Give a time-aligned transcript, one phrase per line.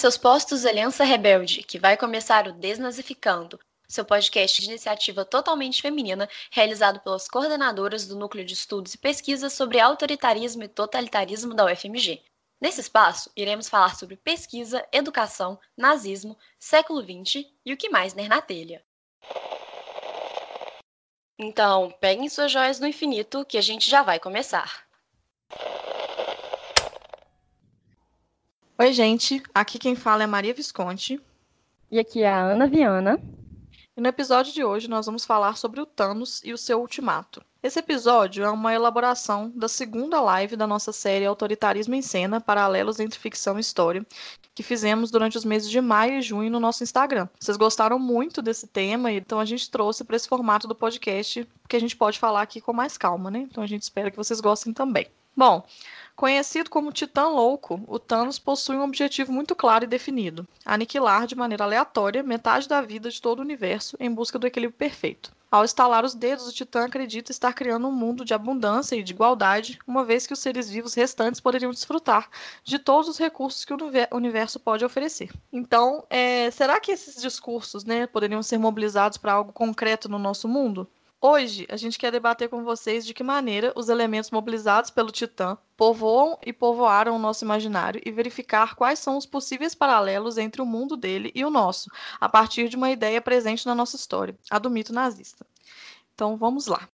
[0.00, 6.26] seus postos, Aliança Rebelde, que vai começar o Desnazificando, seu podcast de iniciativa totalmente feminina,
[6.50, 12.22] realizado pelas coordenadoras do Núcleo de Estudos e Pesquisas sobre Autoritarismo e Totalitarismo da UFMG.
[12.58, 18.28] Nesse espaço, iremos falar sobre pesquisa, educação, nazismo, século XX e o que mais ner
[18.28, 18.82] na telha.
[21.38, 24.82] Então, peguem suas joias no infinito que a gente já vai começar.
[28.80, 29.42] Oi, gente.
[29.54, 31.20] Aqui quem fala é Maria Visconti.
[31.90, 33.20] E aqui é a Ana Viana.
[33.94, 37.44] E no episódio de hoje nós vamos falar sobre o Thanos e o seu ultimato.
[37.62, 42.98] Esse episódio é uma elaboração da segunda live da nossa série Autoritarismo em Cena, Paralelos
[43.00, 44.02] entre Ficção e História,
[44.54, 47.28] que fizemos durante os meses de maio e junho no nosso Instagram.
[47.38, 51.76] Vocês gostaram muito desse tema, então a gente trouxe para esse formato do podcast, porque
[51.76, 53.40] a gente pode falar aqui com mais calma, né?
[53.40, 55.06] Então a gente espera que vocês gostem também.
[55.36, 55.64] Bom,
[56.20, 61.34] Conhecido como Titã Louco, o Thanos possui um objetivo muito claro e definido: aniquilar de
[61.34, 65.32] maneira aleatória metade da vida de todo o universo em busca do equilíbrio perfeito.
[65.50, 69.14] Ao estalar os dedos, o Titã acredita estar criando um mundo de abundância e de
[69.14, 72.28] igualdade, uma vez que os seres vivos restantes poderiam desfrutar
[72.62, 73.78] de todos os recursos que o
[74.12, 75.30] universo pode oferecer.
[75.50, 80.46] Então, é, será que esses discursos né, poderiam ser mobilizados para algo concreto no nosso
[80.46, 80.86] mundo?
[81.22, 85.58] Hoje, a gente quer debater com vocês de que maneira os elementos mobilizados pelo Titã
[85.76, 90.66] povoam e povoaram o nosso imaginário e verificar quais são os possíveis paralelos entre o
[90.66, 94.58] mundo dele e o nosso, a partir de uma ideia presente na nossa história, a
[94.58, 95.46] do mito nazista.
[96.14, 96.88] Então, vamos lá.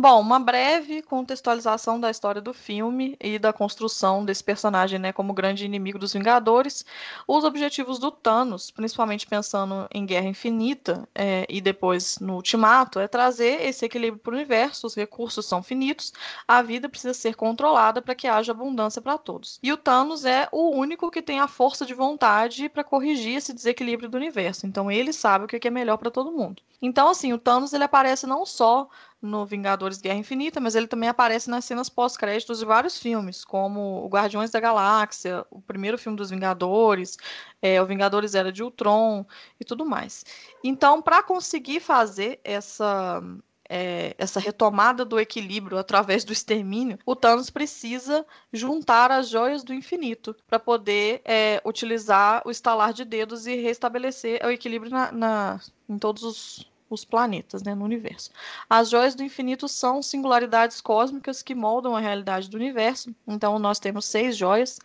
[0.00, 5.34] Bom, uma breve contextualização da história do filme e da construção desse personagem né, como
[5.34, 6.86] grande inimigo dos Vingadores.
[7.28, 13.06] Os objetivos do Thanos, principalmente pensando em Guerra Infinita é, e depois no Ultimato, é
[13.06, 14.86] trazer esse equilíbrio para o universo.
[14.86, 16.14] Os recursos são finitos,
[16.48, 19.58] a vida precisa ser controlada para que haja abundância para todos.
[19.62, 23.52] E o Thanos é o único que tem a força de vontade para corrigir esse
[23.52, 24.66] desequilíbrio do universo.
[24.66, 26.62] Então ele sabe o que é melhor para todo mundo.
[26.82, 28.88] Então, assim, o Thanos ele aparece não só
[29.22, 34.04] no Vingadores Guerra Infinita, mas ele também aparece nas cenas pós-créditos de vários filmes, como
[34.04, 37.18] o Guardiões da Galáxia, o primeiro filme dos Vingadores,
[37.60, 39.26] é, o Vingadores Era de Ultron
[39.58, 40.24] e tudo mais.
[40.64, 43.22] Então, para conseguir fazer essa,
[43.68, 49.74] é, essa retomada do equilíbrio através do extermínio, o Thanos precisa juntar as joias do
[49.74, 55.60] infinito para poder é, utilizar o estalar de dedos e restabelecer o equilíbrio na, na,
[55.88, 58.30] em todos os os planetas né, no universo.
[58.68, 63.14] As joias do infinito são singularidades cósmicas que moldam a realidade do universo.
[63.26, 64.80] Então, nós temos seis joias,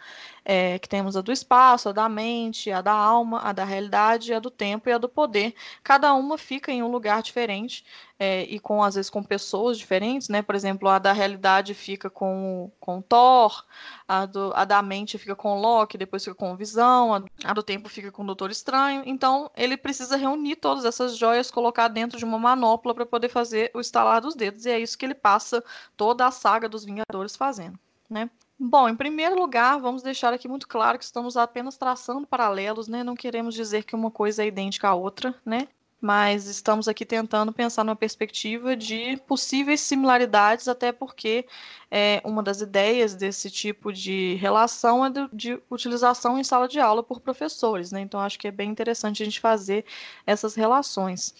[0.45, 4.31] é, que temos a do espaço, a da mente, a da alma, a da realidade,
[4.31, 5.55] a do tempo e a do poder.
[5.83, 7.83] Cada uma fica em um lugar diferente
[8.17, 10.41] é, e com às vezes com pessoas diferentes, né?
[10.41, 13.63] Por exemplo, a da realidade fica com, com Thor,
[14.07, 17.61] a, do, a da mente fica com Loki, depois fica com Visão, a, a do
[17.61, 19.03] tempo fica com o Doutor Estranho.
[19.05, 23.71] Então, ele precisa reunir todas essas joias, colocar dentro de uma manopla para poder fazer
[23.73, 24.65] o estalar dos dedos.
[24.65, 25.63] E é isso que ele passa
[25.97, 27.77] toda a saga dos Vingadores fazendo,
[28.09, 28.29] né?
[28.57, 33.03] Bom, em primeiro lugar, vamos deixar aqui muito claro que estamos apenas traçando paralelos, né?
[33.03, 35.67] Não queremos dizer que uma coisa é idêntica à outra, né?
[36.05, 41.47] Mas estamos aqui tentando pensar numa perspectiva de possíveis similaridades, até porque
[41.89, 46.79] é, uma das ideias desse tipo de relação é de, de, utilização em sala de
[46.79, 48.01] aula por professores, né?
[48.01, 49.83] Então acho que é bem interessante a gente fazer
[50.27, 51.33] essas relações.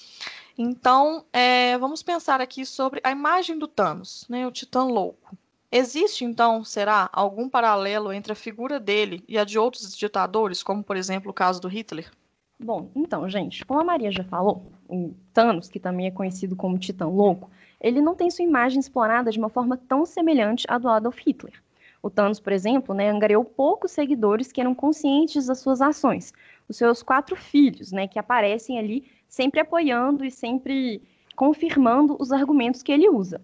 [0.57, 4.47] Então, é, vamos pensar aqui sobre a imagem do Thanos, né?
[4.47, 5.37] O Titã Louco.
[5.71, 10.83] Existe, então, será, algum paralelo entre a figura dele e a de outros ditadores, como,
[10.83, 12.09] por exemplo, o caso do Hitler?
[12.59, 16.77] Bom, então, gente, como a Maria já falou, o Thanos, que também é conhecido como
[16.77, 17.49] Titã Louco,
[17.81, 21.61] ele não tem sua imagem explorada de uma forma tão semelhante à do Adolf Hitler.
[22.01, 26.33] O Thanos, por exemplo, né, angariou poucos seguidores que eram conscientes das suas ações.
[26.69, 31.01] Os seus quatro filhos, né, que aparecem ali sempre apoiando e sempre
[31.35, 33.41] confirmando os argumentos que ele usa.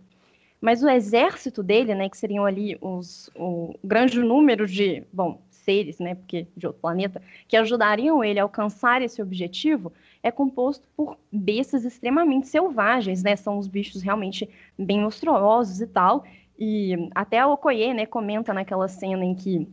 [0.61, 5.99] Mas o exército dele, né, que seriam ali os, o grande número de, bom, seres,
[5.99, 9.91] né, porque de outro planeta, que ajudariam ele a alcançar esse objetivo,
[10.23, 13.35] é composto por bestas extremamente selvagens, né?
[13.35, 14.47] São os bichos realmente
[14.77, 16.23] bem monstruosos e tal.
[16.59, 19.67] E até a Okoye, né, comenta naquela cena em que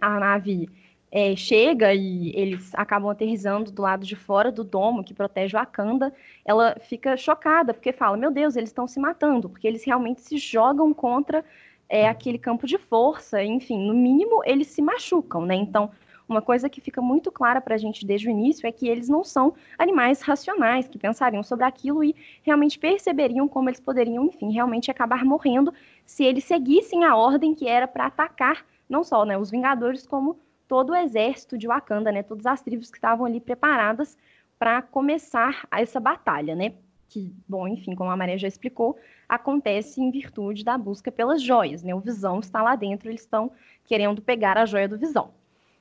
[0.00, 0.68] a nave
[1.10, 5.60] é, chega e eles acabam aterrizando do lado de fora do domo que protege o
[5.60, 6.12] Akanda,
[6.44, 10.36] ela fica chocada, porque fala, meu Deus, eles estão se matando, porque eles realmente se
[10.36, 11.42] jogam contra
[11.88, 15.54] é, aquele campo de força, enfim, no mínimo eles se machucam, né?
[15.54, 15.90] Então,
[16.28, 19.08] uma coisa que fica muito clara para a gente desde o início é que eles
[19.08, 24.50] não são animais racionais, que pensariam sobre aquilo e realmente perceberiam como eles poderiam, enfim,
[24.50, 25.72] realmente acabar morrendo
[26.04, 30.38] se eles seguissem a ordem que era para atacar não só né, os Vingadores, como
[30.66, 34.16] todo o exército de Wakanda, né, todas as tribos que estavam ali preparadas
[34.58, 36.74] para começar essa batalha, né?
[37.08, 38.98] Que, bom, enfim, como a Maria já explicou,
[39.28, 41.94] acontece em virtude da busca pelas joias, né?
[41.94, 43.52] O Visão está lá dentro, eles estão
[43.84, 45.30] querendo pegar a joia do Visão.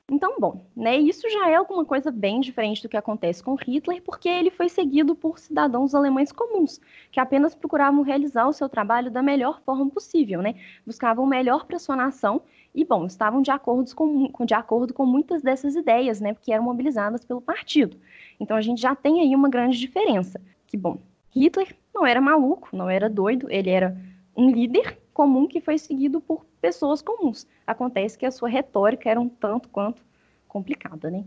[0.07, 4.04] Então, bom, né, isso já é alguma coisa bem diferente do que acontece com Hitler,
[4.04, 6.80] porque ele foi seguido por cidadãos alemães comuns,
[7.12, 10.54] que apenas procuravam realizar o seu trabalho da melhor forma possível, né?
[10.86, 12.44] Buscavam o melhor para sua nação
[12.74, 16.66] e, bom, estavam de acordo com, de acordo com muitas dessas ideias, né, que eram
[16.66, 17.98] mobilizadas pelo partido.
[18.39, 21.00] Então, a gente já tem aí uma grande diferença, que, bom,
[21.36, 23.96] Hitler não era maluco, não era doido, ele era
[24.36, 27.48] um líder comum que foi seguido por pessoas comuns.
[27.66, 30.04] Acontece que a sua retórica era um tanto quanto
[30.48, 31.26] complicada, né?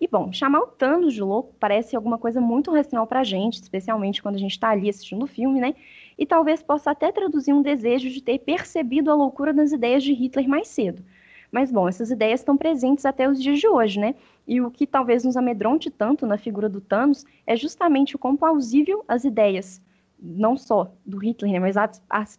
[0.00, 4.22] E bom, chamar o Thanos de louco parece alguma coisa muito racional pra gente, especialmente
[4.22, 5.74] quando a gente está ali assistindo o filme, né?
[6.18, 10.12] E talvez possa até traduzir um desejo de ter percebido a loucura das ideias de
[10.12, 11.02] Hitler mais cedo.
[11.50, 14.14] Mas bom, essas ideias estão presentes até os dias de hoje, né?
[14.46, 18.36] E o que talvez nos amedronte tanto na figura do Thanos é justamente o quão
[18.36, 19.80] plausível as ideias,
[20.18, 22.38] não só do Hitler, né, mas as, as,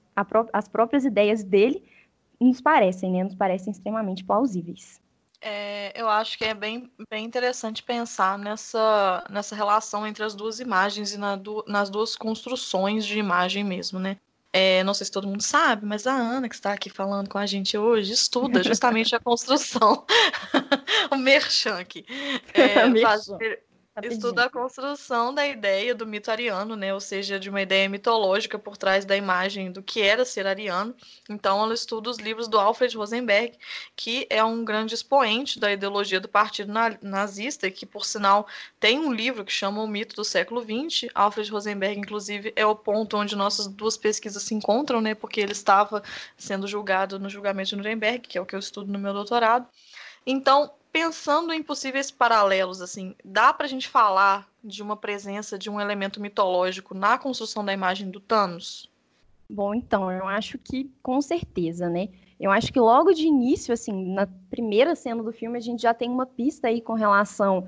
[0.53, 1.83] as próprias ideias dele
[2.39, 3.23] nos parecem, né?
[3.23, 5.01] Nos parecem extremamente plausíveis.
[5.39, 10.59] É, eu acho que é bem, bem interessante pensar nessa, nessa relação entre as duas
[10.59, 14.17] imagens e na du, nas duas construções de imagem mesmo, né?
[14.59, 17.37] É, não sei se todo mundo sabe, mas a Ana, que está aqui falando com
[17.37, 20.03] a gente hoje, estuda justamente a construção.
[21.11, 22.03] o Merchan aqui.
[22.55, 23.61] É, fazer,
[24.03, 26.93] Estuda a construção da ideia do mito ariano, né?
[26.93, 30.93] Ou seja, de uma ideia mitológica por trás da imagem do que era ser ariano.
[31.27, 33.57] Então, ela estuda os livros do Alfred Rosenberg,
[33.95, 36.71] que é um grande expoente da ideologia do partido
[37.01, 38.47] nazista, que, por sinal,
[38.79, 41.09] tem um livro que chama O Mito do Século XX.
[41.15, 45.15] Alfred Rosenberg, inclusive, é o ponto onde nossas duas pesquisas se encontram, né?
[45.15, 46.03] Porque ele estava
[46.37, 49.67] sendo julgado no julgamento de Nuremberg, que é o que eu estudo no meu doutorado.
[50.25, 55.69] Então, pensando em possíveis paralelos, assim, dá para a gente falar de uma presença de
[55.69, 58.89] um elemento mitológico na construção da imagem do Thanos?
[59.47, 62.09] Bom, então, eu acho que com certeza, né?
[62.39, 65.93] Eu acho que logo de início, assim, na primeira cena do filme, a gente já
[65.93, 67.67] tem uma pista aí com relação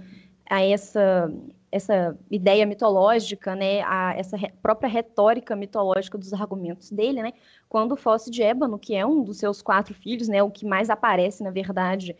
[0.50, 1.32] a essa
[1.72, 7.34] essa ideia mitológica, né, a essa re própria retórica mitológica dos argumentos dele, né,
[7.70, 10.66] quando o Fosse de Ébano, que é um dos seus quatro filhos, né, o que
[10.66, 12.18] mais aparece, na verdade,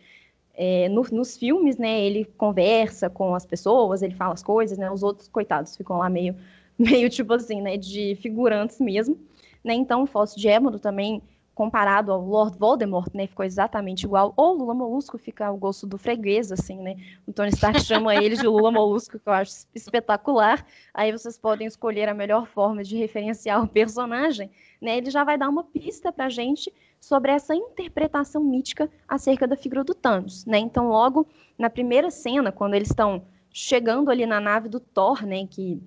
[0.54, 4.90] é, no, nos filmes, né, ele conversa com as pessoas, ele fala as coisas, né,
[4.90, 6.34] os outros, coitados, ficam lá meio,
[6.78, 9.18] meio tipo assim, né, de figurantes mesmo,
[9.64, 11.22] né, então o Fausto de Ébano também,
[11.54, 15.98] comparado ao Lord Voldemort, né, ficou exatamente igual, ou Lula Molusco fica ao gosto do
[15.98, 20.64] freguês, assim, né, o Tony Stark chama ele de Lula Molusco, que eu acho espetacular,
[20.94, 25.36] aí vocês podem escolher a melhor forma de referenciar o personagem, né, ele já vai
[25.36, 30.58] dar uma pista pra gente sobre essa interpretação mítica acerca da figura do Thanos, né?
[30.58, 31.26] Então, logo
[31.58, 35.82] na primeira cena, quando eles estão chegando ali na nave do Thor, né, que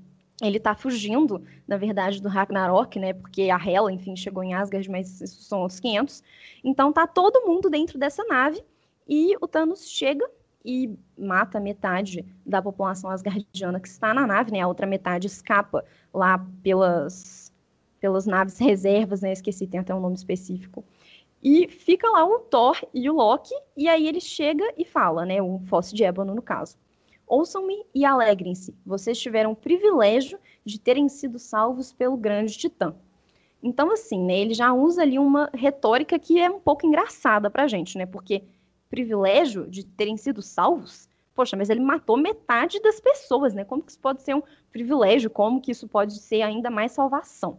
[0.47, 4.89] ele está fugindo, na verdade, do Ragnarok, né, porque a Hela, enfim, chegou em Asgard,
[4.89, 6.23] mas isso são outros 500.
[6.63, 8.63] Então, tá todo mundo dentro dessa nave
[9.07, 10.29] e o Thanos chega
[10.65, 14.62] e mata metade da população asgardiana que está na nave, né?
[14.62, 15.83] A outra metade escapa
[16.13, 17.43] lá pelas
[18.00, 19.31] pelas naves reservas, né?
[19.31, 20.83] Esqueci, tem até um nome específico.
[21.41, 25.41] E fica lá o Thor e o Loki, e aí ele chega e fala, né,
[25.41, 26.77] o Fosse de Ébano no caso.
[27.35, 32.93] Ouçam-me e alegrem-se, vocês tiveram o privilégio de terem sido salvos pelo grande titã.
[33.63, 37.67] Então, assim, né, ele já usa ali uma retórica que é um pouco engraçada pra
[37.67, 38.43] gente, né, porque
[38.87, 41.09] privilégio de terem sido salvos?
[41.33, 45.31] Poxa, mas ele matou metade das pessoas, né, como que isso pode ser um privilégio?
[45.31, 47.57] Como que isso pode ser ainda mais salvação?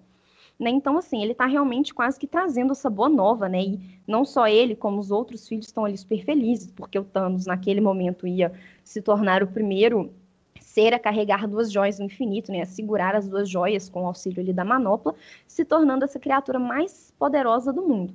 [0.59, 0.71] Né?
[0.71, 3.61] Então, assim, ele está realmente quase que trazendo essa boa nova, né?
[3.61, 7.47] E não só ele, como os outros filhos estão ali super felizes, porque o Thanos,
[7.47, 8.53] naquele momento, ia
[8.85, 10.13] se tornar o primeiro
[10.61, 12.63] ser a carregar duas joias no infinito, né?
[12.63, 15.15] A segurar as duas joias com o auxílio ali da manopla,
[15.47, 18.15] se tornando essa criatura mais poderosa do mundo.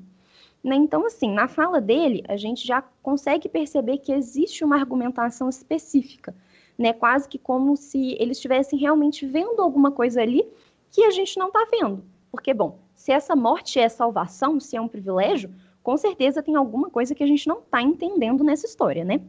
[0.63, 0.75] Né?
[0.75, 6.35] Então, assim, na fala dele, a gente já consegue perceber que existe uma argumentação específica,
[6.77, 6.91] né?
[6.91, 10.45] Quase que como se eles estivessem realmente vendo alguma coisa ali
[10.91, 12.03] que a gente não está vendo.
[12.31, 16.89] Porque, bom, se essa morte é salvação, se é um privilégio, com certeza tem alguma
[16.89, 19.21] coisa que a gente não está entendendo nessa história, né?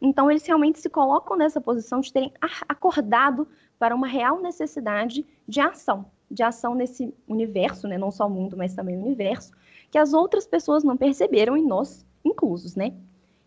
[0.00, 2.32] Então, eles realmente se colocam nessa posição de terem
[2.68, 3.46] acordado
[3.78, 7.98] para uma real necessidade de ação, de ação nesse universo, né?
[7.98, 9.52] não só o mundo, mas também o universo,
[9.90, 12.94] que as outras pessoas não perceberam e nós inclusos, né?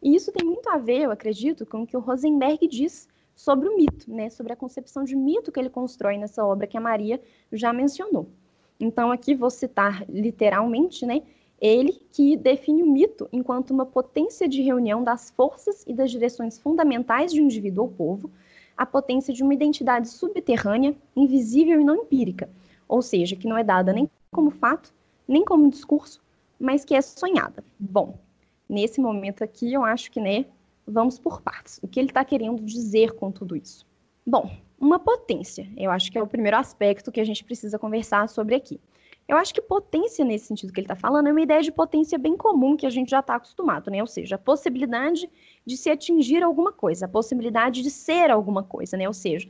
[0.02, 3.68] E isso tem muito a ver, eu acredito, com o que o Rosenberg diz sobre
[3.68, 4.30] o mito, né?
[4.30, 7.20] Sobre a concepção de mito que ele constrói nessa obra que a Maria
[7.52, 8.30] já mencionou.
[8.80, 11.22] Então, aqui vou citar literalmente, né?
[11.60, 16.60] Ele que define o mito enquanto uma potência de reunião das forças e das direções
[16.60, 18.30] fundamentais de um indivíduo ou povo,
[18.78, 22.50] a potência de uma identidade subterrânea, invisível e não empírica,
[22.88, 24.94] ou seja, que não é dada nem como fato,
[25.28, 26.22] nem como discurso,
[26.60, 27.64] mas que é sonhada.
[27.80, 28.20] Bom,
[28.68, 30.46] nesse momento aqui eu acho que, né,
[30.86, 31.80] vamos por partes.
[31.82, 33.86] O que ele está querendo dizer com tudo isso?
[34.26, 38.28] Bom, uma potência, eu acho que é o primeiro aspecto que a gente precisa conversar
[38.30, 38.80] sobre aqui.
[39.28, 42.18] Eu acho que potência, nesse sentido que ele está falando, é uma ideia de potência
[42.18, 44.00] bem comum que a gente já está acostumado, né?
[44.00, 45.28] Ou seja, a possibilidade
[45.66, 49.08] de se atingir alguma coisa, a possibilidade de ser alguma coisa, né?
[49.08, 49.50] Ou seja,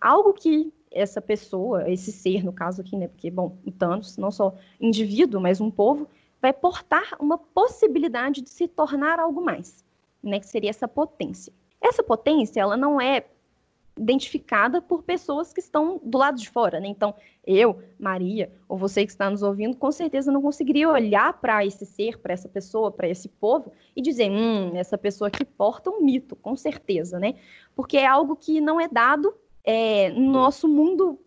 [0.00, 3.08] algo que essa pessoa, esse ser, no caso aqui, né?
[3.08, 6.08] Porque, bom, o Thanos, não só indivíduo, mas um povo,
[6.40, 9.84] vai portar uma possibilidade de se tornar algo mais,
[10.22, 10.40] né?
[10.40, 11.52] Que seria essa potência.
[11.78, 13.26] Essa potência, ela não é
[14.00, 16.88] identificada por pessoas que estão do lado de fora, né?
[16.88, 17.14] Então,
[17.46, 21.84] eu, Maria, ou você que está nos ouvindo, com certeza não conseguiria olhar para esse
[21.84, 26.02] ser, para essa pessoa, para esse povo e dizer, hum, essa pessoa aqui porta um
[26.02, 27.34] mito, com certeza, né?
[27.74, 31.18] Porque é algo que não é dado é, no nosso mundo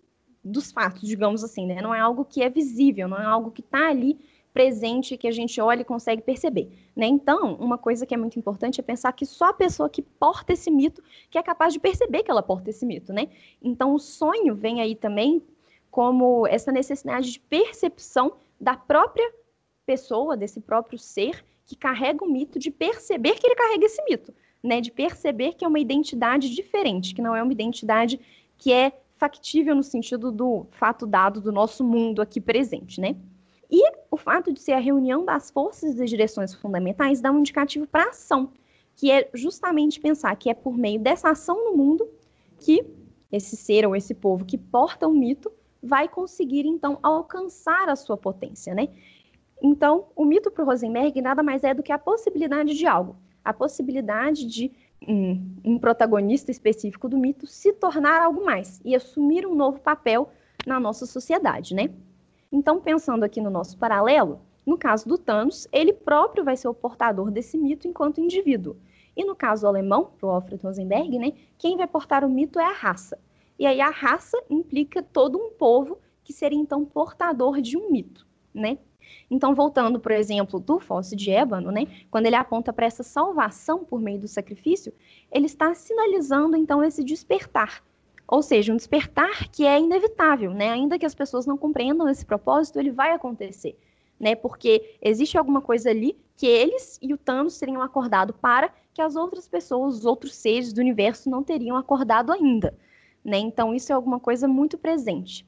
[0.44, 1.80] dos fatos, digamos assim, né?
[1.82, 4.20] Não é algo que é visível, não é algo que está ali
[4.54, 6.72] presente que a gente olha e consegue perceber.
[6.96, 7.08] Né?
[7.08, 10.54] Então, uma coisa que é muito importante é pensar que só a pessoa que porta
[10.54, 13.12] esse mito que é capaz de perceber que ela porta esse mito.
[13.12, 13.30] Né?
[13.62, 15.42] Então, o sonho vem aí também
[15.90, 19.32] como essa necessidade de percepção da própria
[19.86, 24.34] pessoa, desse próprio ser que carrega o mito, de perceber que ele carrega esse mito,
[24.62, 24.82] né?
[24.82, 28.20] De perceber que é uma identidade diferente, que não é uma identidade
[28.58, 33.16] que é factível no sentido do fato dado do nosso mundo aqui presente, né?
[33.70, 33.82] E
[34.14, 37.88] o fato de ser a reunião das forças e das direções fundamentais dá um indicativo
[37.88, 38.52] para ação,
[38.96, 42.08] que é justamente pensar que é por meio dessa ação no mundo
[42.60, 42.86] que
[43.32, 45.52] esse ser ou esse povo que porta o mito
[45.82, 48.90] vai conseguir então alcançar a sua potência, né?
[49.60, 53.16] Então, o mito para o Rosenberg nada mais é do que a possibilidade de algo,
[53.44, 54.72] a possibilidade de
[55.08, 60.30] um, um protagonista específico do mito se tornar algo mais e assumir um novo papel
[60.68, 61.90] na nossa sociedade, né?
[62.54, 66.74] Então, pensando aqui no nosso paralelo, no caso do Thanos, ele próprio vai ser o
[66.74, 68.78] portador desse mito enquanto indivíduo.
[69.18, 72.66] E no caso alemão, para o Alfred Rosenberg, né, quem vai portar o mito é
[72.66, 73.18] a raça.
[73.58, 78.24] E aí a raça implica todo um povo que seria então portador de um mito,
[78.54, 78.78] né?
[79.32, 83.84] Então, voltando, por exemplo, do Fóssil de Ébano, né, quando ele aponta para essa salvação
[83.84, 84.94] por meio do sacrifício,
[85.32, 87.84] ele está sinalizando então esse despertar
[88.28, 90.72] ou seja, um despertar que é inevitável, né?
[90.72, 93.78] Ainda que as pessoas não compreendam esse propósito, ele vai acontecer,
[94.20, 94.36] né?
[94.36, 99.16] Porque existe alguma coisa ali que eles e o Thanos teriam acordado para que as
[99.16, 102.78] outras pessoas, os outros seres do universo não teriam acordado ainda,
[103.24, 103.38] né?
[103.38, 105.46] Então isso é alguma coisa muito presente.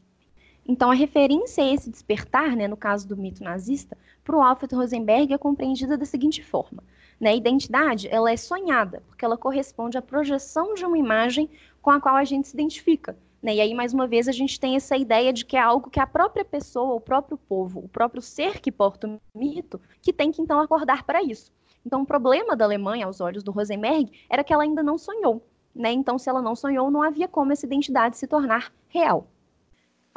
[0.68, 4.74] Então, a referência a esse despertar, né, no caso do mito nazista, para o Alfred
[4.74, 6.84] Rosenberg é compreendida da seguinte forma.
[7.20, 11.50] Né, a identidade ela é sonhada, porque ela corresponde à projeção de uma imagem
[11.86, 13.16] com a qual a gente se identifica.
[13.44, 13.58] Né?
[13.58, 16.00] E aí, mais uma vez, a gente tem essa ideia de que é algo que
[16.00, 20.32] a própria pessoa, o próprio povo, o próprio ser que porta o mito, que tem
[20.32, 21.52] que então acordar para isso.
[21.86, 25.48] Então, o problema da Alemanha, aos olhos do Rosenberg, era que ela ainda não sonhou.
[25.76, 25.92] Né?
[25.92, 29.28] Então, se ela não sonhou, não havia como essa identidade se tornar real.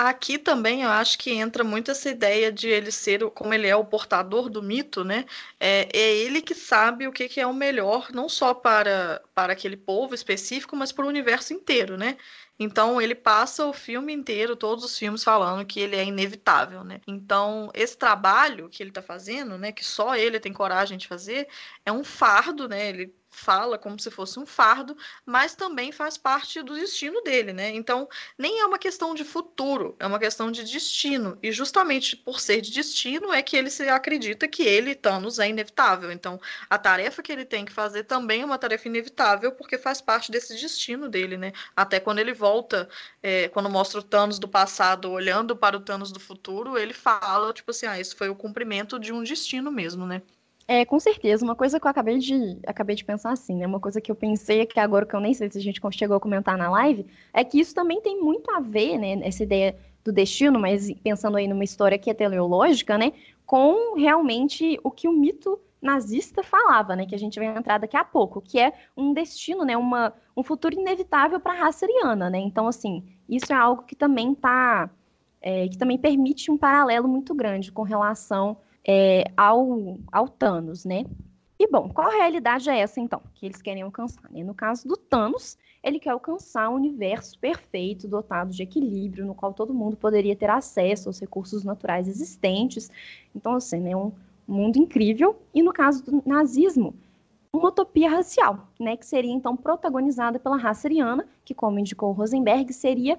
[0.00, 3.74] Aqui também eu acho que entra muito essa ideia de ele ser, como ele é
[3.74, 5.24] o portador do mito, né?
[5.58, 9.52] É, é ele que sabe o que, que é o melhor, não só para, para
[9.54, 12.16] aquele povo específico, mas para o universo inteiro, né?
[12.60, 17.00] Então ele passa o filme inteiro, todos os filmes falando que ele é inevitável, né?
[17.04, 21.48] Então esse trabalho que ele está fazendo, né, que só ele tem coragem de fazer,
[21.84, 22.88] é um fardo, né?
[22.88, 27.70] Ele fala como se fosse um fardo, mas também faz parte do destino dele, né?
[27.70, 31.38] Então, nem é uma questão de futuro, é uma questão de destino.
[31.42, 35.48] E justamente por ser de destino é que ele se acredita que ele, Thanos, é
[35.48, 36.10] inevitável.
[36.10, 40.00] Então, a tarefa que ele tem que fazer também é uma tarefa inevitável, porque faz
[40.00, 41.52] parte desse destino dele, né?
[41.76, 42.88] Até quando ele volta,
[43.22, 47.52] é, quando mostra o Thanos do passado olhando para o Thanos do futuro, ele fala,
[47.52, 50.22] tipo assim, ah, isso foi o cumprimento de um destino mesmo, né?
[50.70, 51.42] É, com certeza.
[51.42, 53.66] Uma coisa que eu acabei de, acabei de pensar assim, né?
[53.66, 56.16] Uma coisa que eu pensei que agora que eu nem sei se a gente chegou
[56.16, 59.18] a comentar na live, é que isso também tem muito a ver, né?
[59.22, 63.12] Essa ideia do destino, mas pensando aí numa história que é teleológica, né,
[63.44, 67.96] com realmente o que o mito nazista falava, né, que a gente vai entrar daqui
[67.96, 72.30] a pouco, que é um destino, né, uma, um futuro inevitável para a raça ariana,
[72.30, 72.38] né?
[72.38, 74.90] Então, assim, isso é algo que também tá,
[75.42, 78.56] é, que também permite um paralelo muito grande com relação
[78.88, 81.04] é, ao, ao Thanos, né?
[81.58, 84.30] E bom, qual realidade é essa então que eles querem alcançar?
[84.30, 84.42] Né?
[84.42, 89.52] No caso do Thanos, ele quer alcançar um universo perfeito, dotado de equilíbrio, no qual
[89.52, 92.90] todo mundo poderia ter acesso aos recursos naturais existentes.
[93.34, 94.12] Então, assim, é um
[94.46, 95.36] mundo incrível.
[95.52, 96.94] E no caso do nazismo,
[97.52, 102.72] uma utopia racial, né, que seria então protagonizada pela raça ariana, que, como indicou Rosenberg,
[102.72, 103.18] seria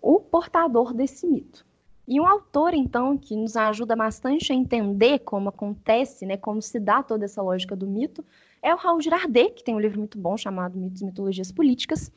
[0.00, 1.66] o portador desse mito.
[2.10, 6.80] E um autor, então, que nos ajuda bastante a entender como acontece, né, como se
[6.80, 8.24] dá toda essa lógica do mito,
[8.60, 12.10] é o Raul Girardet, que tem um livro muito bom chamado Mitos e Mitologias Políticas,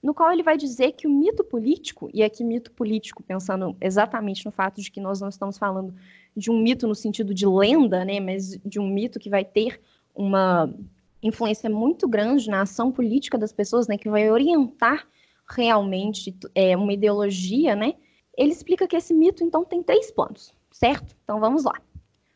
[0.00, 4.46] no qual ele vai dizer que o mito político, e aqui mito político, pensando exatamente
[4.46, 5.92] no fato de que nós não estamos falando
[6.36, 9.80] de um mito no sentido de lenda, né, mas de um mito que vai ter
[10.14, 10.72] uma
[11.20, 15.08] influência muito grande na ação política das pessoas, né, que vai orientar
[15.48, 17.94] realmente é, uma ideologia, né,
[18.40, 21.14] ele explica que esse mito, então, tem três planos, certo?
[21.22, 21.74] Então vamos lá.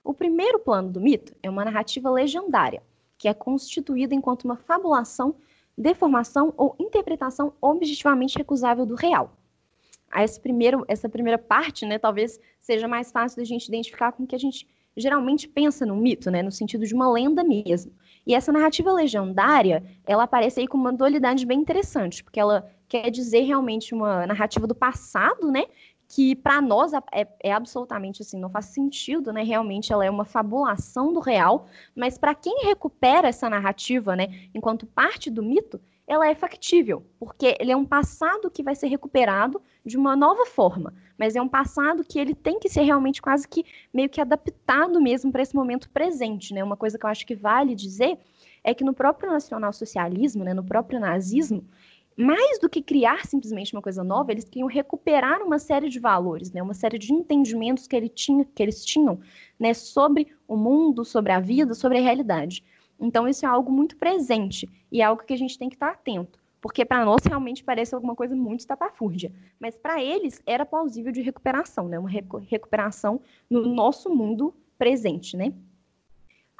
[0.05, 2.83] O primeiro plano do mito é uma narrativa legendária,
[3.17, 5.35] que é constituída enquanto uma fabulação,
[5.79, 9.35] deformação ou interpretação objetivamente recusável do real.
[10.15, 14.27] Esse primeiro, essa primeira parte, né, talvez seja mais fácil da gente identificar com o
[14.27, 17.93] que a gente geralmente pensa no mito, né, no sentido de uma lenda mesmo.
[18.27, 23.11] E essa narrativa legendária, ela aparece aí com uma dualidade bem interessante, porque ela quer
[23.11, 25.65] dizer realmente uma narrativa do passado, né,
[26.15, 29.43] que para nós é, é, absolutamente assim, não faz sentido, né?
[29.43, 34.87] Realmente ela é uma fabulação do real, mas para quem recupera essa narrativa, né, enquanto
[34.87, 39.61] parte do mito, ela é factível, porque ele é um passado que vai ser recuperado
[39.85, 43.49] de uma nova forma, mas é um passado que ele tem que ser realmente quase
[43.49, 46.63] que meio que adaptado mesmo para esse momento presente, né?
[46.63, 48.21] Uma coisa que eu acho que vale dizer
[48.63, 51.65] é que no próprio nacionalsocialismo, né, no próprio nazismo,
[52.17, 56.53] mais do que criar simplesmente uma coisa nova, eles queriam recuperar uma série de valores,
[56.53, 59.19] né, uma série de entendimentos que, ele tinha, que eles tinham
[59.59, 62.65] né, sobre o mundo, sobre a vida, sobre a realidade.
[63.01, 65.91] Então, isso é algo muito presente e é algo que a gente tem que estar
[65.91, 71.11] atento, porque para nós realmente parece alguma coisa muito estapafúrdia, mas para eles era plausível
[71.11, 75.53] de recuperação, né, uma recuperação no nosso mundo presente, né?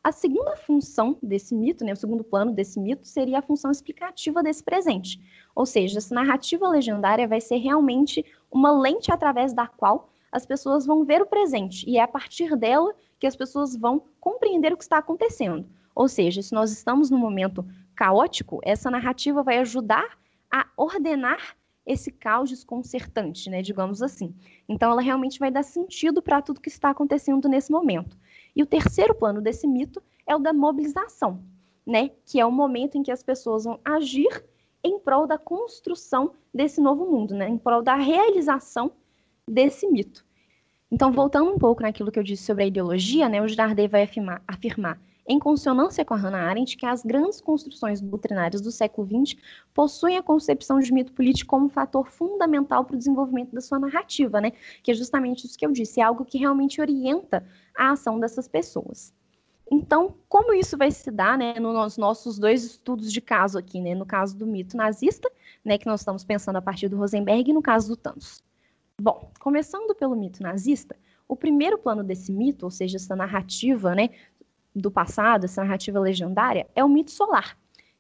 [0.05, 4.43] A segunda função desse mito, né, o segundo plano desse mito, seria a função explicativa
[4.43, 5.19] desse presente.
[5.55, 10.85] Ou seja, essa narrativa legendária vai ser realmente uma lente através da qual as pessoas
[10.85, 14.77] vão ver o presente, e é a partir dela que as pessoas vão compreender o
[14.77, 15.67] que está acontecendo.
[15.95, 17.65] Ou seja, se nós estamos num momento
[17.97, 20.19] caótico, essa narrativa vai ajudar
[20.53, 24.35] a ordenar esse caos desconcertante, né, digamos assim.
[24.69, 28.19] Então, ela realmente vai dar sentido para tudo que está acontecendo nesse momento.
[28.55, 31.43] E o terceiro plano desse mito é o da mobilização,
[31.87, 32.11] né?
[32.25, 34.45] Que é o momento em que as pessoas vão agir
[34.83, 37.49] em prol da construção desse novo mundo, né?
[37.49, 38.93] Em prol da realização
[39.49, 40.25] desse mito.
[40.91, 43.43] Então, voltando um pouco naquilo que eu disse sobre a ideologia, né?
[43.43, 48.01] O Girardet vai afirmar, afirmar em consonância com a Hannah Arendt, que as grandes construções
[48.01, 49.41] doutrinárias do século XX
[49.73, 53.79] possuem a concepção de mito político como um fator fundamental para o desenvolvimento da sua
[53.79, 54.53] narrativa, né?
[54.83, 58.47] Que é justamente isso que eu disse, é algo que realmente orienta a ação dessas
[58.47, 59.13] pessoas.
[59.71, 63.95] Então, como isso vai se dar, né, nos nossos dois estudos de caso aqui, né,
[63.95, 65.31] no caso do mito nazista,
[65.65, 68.45] né, que nós estamos pensando a partir do Rosenberg, e no caso do Thanos.
[69.01, 70.95] Bom, começando pelo mito nazista,
[71.27, 74.11] o primeiro plano desse mito, ou seja, essa narrativa, né,
[74.75, 77.57] do passado, essa narrativa legendária, é o mito solar,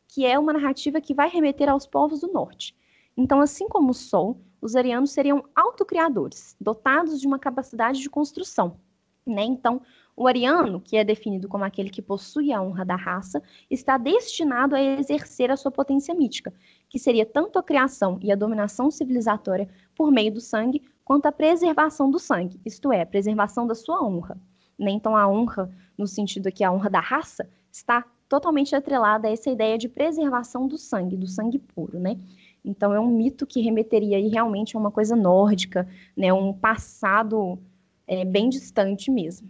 [0.09, 2.75] que é uma narrativa que vai remeter aos povos do norte.
[3.17, 8.79] Então, assim como o Sol, os arianos seriam autocriadores, dotados de uma capacidade de construção.
[9.27, 9.45] Né?
[9.45, 9.81] Então,
[10.17, 14.75] o ariano, que é definido como aquele que possui a honra da raça, está destinado
[14.75, 16.53] a exercer a sua potência mítica,
[16.89, 21.33] que seria tanto a criação e a dominação civilizatória por meio do sangue, quanto a
[21.33, 24.39] preservação do sangue, isto é, a preservação da sua honra.
[24.79, 24.91] Né?
[24.91, 29.51] Então, a honra, no sentido aqui, a honra da raça, está totalmente atrelada a essa
[29.51, 32.19] ideia de preservação do sangue, do sangue puro, né?
[32.65, 36.33] Então, é um mito que remeteria aí realmente a uma coisa nórdica, né?
[36.33, 37.59] Um passado
[38.07, 39.49] é, bem distante mesmo.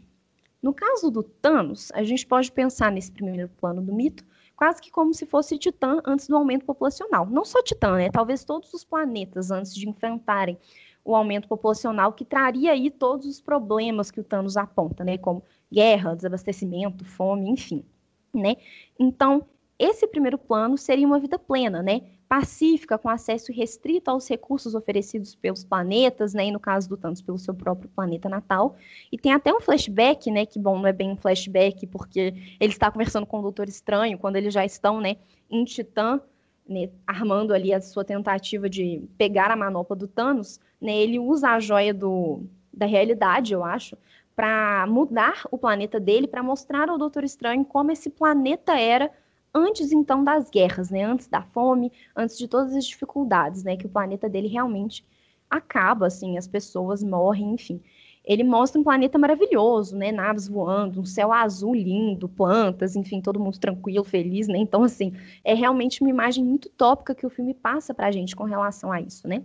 [0.60, 4.24] No caso do Thanos, a gente pode pensar nesse primeiro plano do mito
[4.56, 7.26] quase que como se fosse Titã antes do aumento populacional.
[7.26, 8.10] Não só Titã, né?
[8.10, 10.56] Talvez todos os planetas antes de enfrentarem
[11.04, 15.42] o aumento populacional que traria aí todos os problemas que o Thanos aponta, né, como
[15.70, 17.84] guerra, desabastecimento, fome, enfim,
[18.32, 18.56] né?
[18.98, 19.46] Então,
[19.78, 22.02] esse primeiro plano seria uma vida plena, né?
[22.28, 26.46] Pacífica, com acesso restrito aos recursos oferecidos pelos planetas, né?
[26.46, 28.76] E no caso do Thanos, pelo seu próprio planeta natal.
[29.10, 30.46] E tem até um flashback, né?
[30.46, 34.16] Que, bom, não é bem um flashback, porque ele está conversando com o Doutor Estranho,
[34.16, 35.16] quando eles já estão, né?
[35.50, 36.20] Em Titã,
[36.68, 40.96] né, armando ali a sua tentativa de pegar a manopla do Thanos, né?
[40.96, 43.96] Ele usa a joia do, da realidade, eu acho,
[44.34, 49.10] para mudar o planeta dele, para mostrar ao Doutor Estranho como esse planeta era
[49.54, 51.04] antes então das guerras, né?
[51.04, 53.76] Antes da fome, antes de todas as dificuldades, né?
[53.76, 55.04] Que o planeta dele realmente
[55.48, 57.80] acaba, assim, as pessoas morrem, enfim.
[58.24, 60.10] Ele mostra um planeta maravilhoso, né?
[60.10, 64.56] Naves voando, um céu azul lindo, plantas, enfim, todo mundo tranquilo, feliz, né?
[64.56, 65.12] Então, assim,
[65.44, 69.00] é realmente uma imagem muito tópica que o filme passa pra gente com relação a
[69.00, 69.42] isso, né?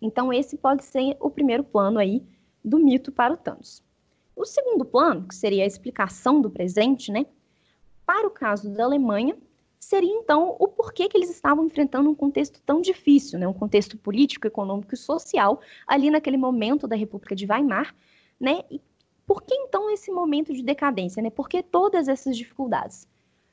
[0.00, 2.22] Então, esse pode ser o primeiro plano aí
[2.64, 3.82] do mito para o Thanos.
[4.34, 7.26] O segundo plano, que seria a explicação do presente, né?
[8.06, 9.36] Para o caso da Alemanha,
[9.80, 13.48] seria então o porquê que eles estavam enfrentando um contexto tão difícil, né?
[13.48, 17.94] um contexto político, econômico e social, ali naquele momento da República de Weimar,
[18.38, 18.62] né?
[18.70, 18.80] E
[19.26, 21.30] por que então esse momento de decadência, né?
[21.30, 23.08] Por que todas essas dificuldades?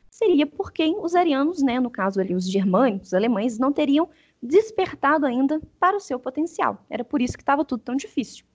[0.10, 4.10] Seria porque os arianos, né, no caso ali os germânicos, os alemães, não teriam
[4.42, 6.84] despertado ainda para o seu potencial.
[6.90, 8.46] Era por isso que estava tudo tão difícil.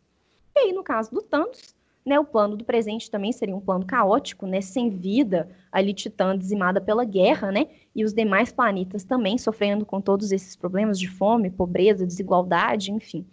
[0.54, 3.86] E aí, no caso do Thanos, né, o plano do presente também seria um plano
[3.86, 9.38] caótico, né, sem vida, ali Titã dizimada pela guerra, né, e os demais planetas também
[9.38, 13.24] sofrendo com todos esses problemas de fome, pobreza, desigualdade, enfim.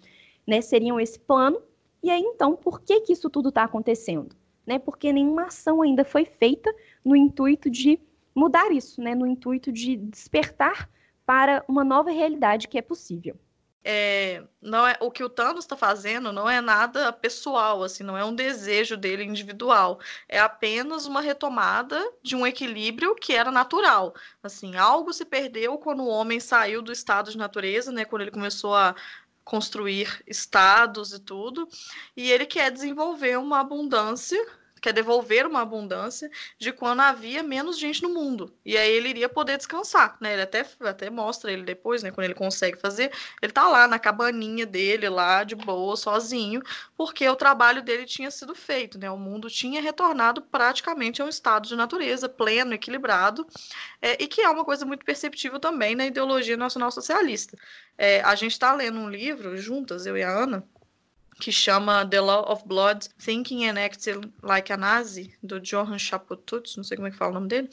[0.45, 1.61] Né, seriam esse plano.
[2.01, 4.35] E aí, então, por que, que isso tudo está acontecendo?
[4.65, 7.99] Né, porque nenhuma ação ainda foi feita no intuito de
[8.35, 10.89] mudar isso, né, no intuito de despertar
[11.25, 13.35] para uma nova realidade que é possível
[13.83, 18.17] é, não é o que o Thanos está fazendo não é nada pessoal, assim, não
[18.17, 24.13] é um desejo dele individual, é apenas uma retomada de um equilíbrio que era natural.
[24.43, 28.31] Assim, algo se perdeu quando o homem saiu do estado de natureza, né, quando ele
[28.31, 28.95] começou a
[29.43, 31.67] construir estados e tudo,
[32.15, 34.39] e ele quer desenvolver uma abundância
[34.79, 38.53] quer devolver uma abundância de quando havia menos gente no mundo.
[38.65, 40.33] E aí ele iria poder descansar, né?
[40.33, 42.11] Ele até, até mostra ele depois, né?
[42.11, 43.11] Quando ele consegue fazer,
[43.41, 46.61] ele tá lá na cabaninha dele, lá de boa, sozinho,
[46.97, 49.09] porque o trabalho dele tinha sido feito, né?
[49.09, 53.45] O mundo tinha retornado praticamente a um estado de natureza pleno, equilibrado,
[54.01, 57.57] é, e que é uma coisa muito perceptível também na ideologia nacional socialista.
[57.97, 60.63] É, a gente está lendo um livro juntas, eu e a Ana,
[61.39, 66.75] que chama The Law of Blood, Thinking and Acting Like a Nazi, do Johann Chapututz,
[66.75, 67.69] não sei como é que fala o nome dele,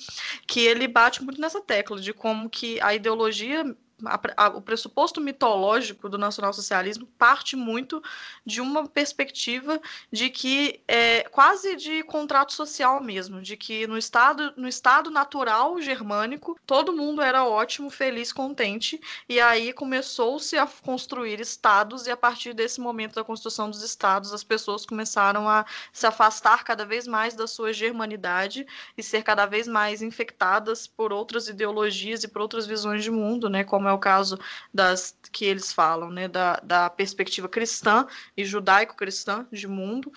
[0.47, 5.21] que ele bate muito nessa tecla de como que a ideologia a, a, o pressuposto
[5.21, 8.03] mitológico do nacionalsocialismo parte muito
[8.45, 9.81] de uma perspectiva
[10.13, 15.81] de que é quase de contrato social mesmo, de que no estado, no estado natural
[15.81, 22.17] germânico todo mundo era ótimo, feliz, contente, e aí começou-se a construir estados, e a
[22.17, 27.07] partir desse momento da construção dos estados, as pessoas começaram a se afastar cada vez
[27.07, 32.43] mais da sua germanidade e ser cada vez mais infectadas por outras ideologias e por
[32.43, 34.39] outras visões de mundo, né, como como é o caso
[34.75, 40.11] das que eles falam, né, da, da perspectiva cristã e judaico-cristã de mundo,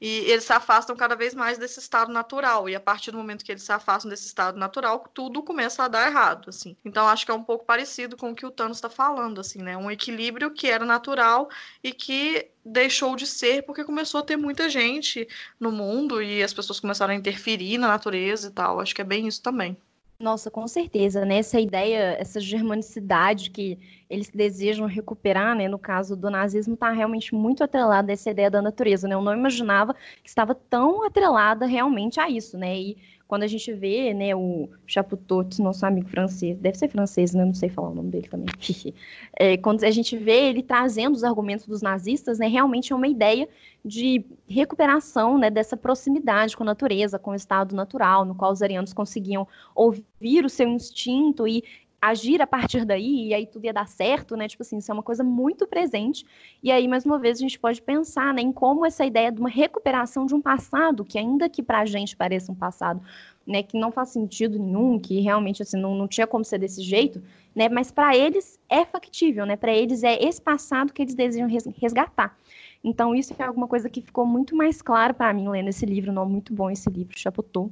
[0.00, 3.44] e eles se afastam cada vez mais desse estado natural, e a partir do momento
[3.44, 6.76] que eles se afastam desse estado natural, tudo começa a dar errado, assim.
[6.84, 9.62] Então, acho que é um pouco parecido com o que o Thanos está falando, assim,
[9.62, 11.48] né, um equilíbrio que era natural
[11.82, 15.26] e que deixou de ser porque começou a ter muita gente
[15.58, 18.80] no mundo e as pessoas começaram a interferir na natureza e tal.
[18.80, 19.76] Acho que é bem isso também.
[20.18, 21.38] Nossa, com certeza, né?
[21.38, 25.68] Essa ideia, essa germanicidade que eles desejam recuperar, né?
[25.68, 29.14] No caso do nazismo, está realmente muito atrelada a essa ideia da natureza, né?
[29.14, 32.74] Eu não imaginava que estava tão atrelada realmente a isso, né?
[32.78, 32.96] E
[33.28, 37.54] quando a gente vê, né, o Chaputot, nosso amigo francês, deve ser francês, né, não
[37.54, 38.46] sei falar o nome dele também,
[39.38, 43.08] é, quando a gente vê ele trazendo os argumentos dos nazistas, né, realmente é uma
[43.08, 43.48] ideia
[43.84, 48.62] de recuperação, né, dessa proximidade com a natureza, com o estado natural, no qual os
[48.62, 51.64] arianos conseguiam ouvir o seu instinto e
[52.08, 54.48] agir a partir daí, e aí tudo ia dar certo, né?
[54.48, 56.24] Tipo assim, isso é uma coisa muito presente.
[56.62, 59.40] E aí, mais uma vez, a gente pode pensar né, em como essa ideia de
[59.40, 63.00] uma recuperação de um passado, que ainda que para a gente pareça um passado
[63.46, 66.82] né, que não faz sentido nenhum, que realmente assim, não, não tinha como ser desse
[66.82, 67.22] jeito,
[67.54, 67.68] né?
[67.68, 69.56] Mas para eles é factível, né?
[69.56, 72.36] Para eles é esse passado que eles desejam resgatar.
[72.82, 76.12] Então, isso é alguma coisa que ficou muito mais claro para mim lendo esse livro,
[76.12, 77.70] não muito bom esse livro, Chapotou.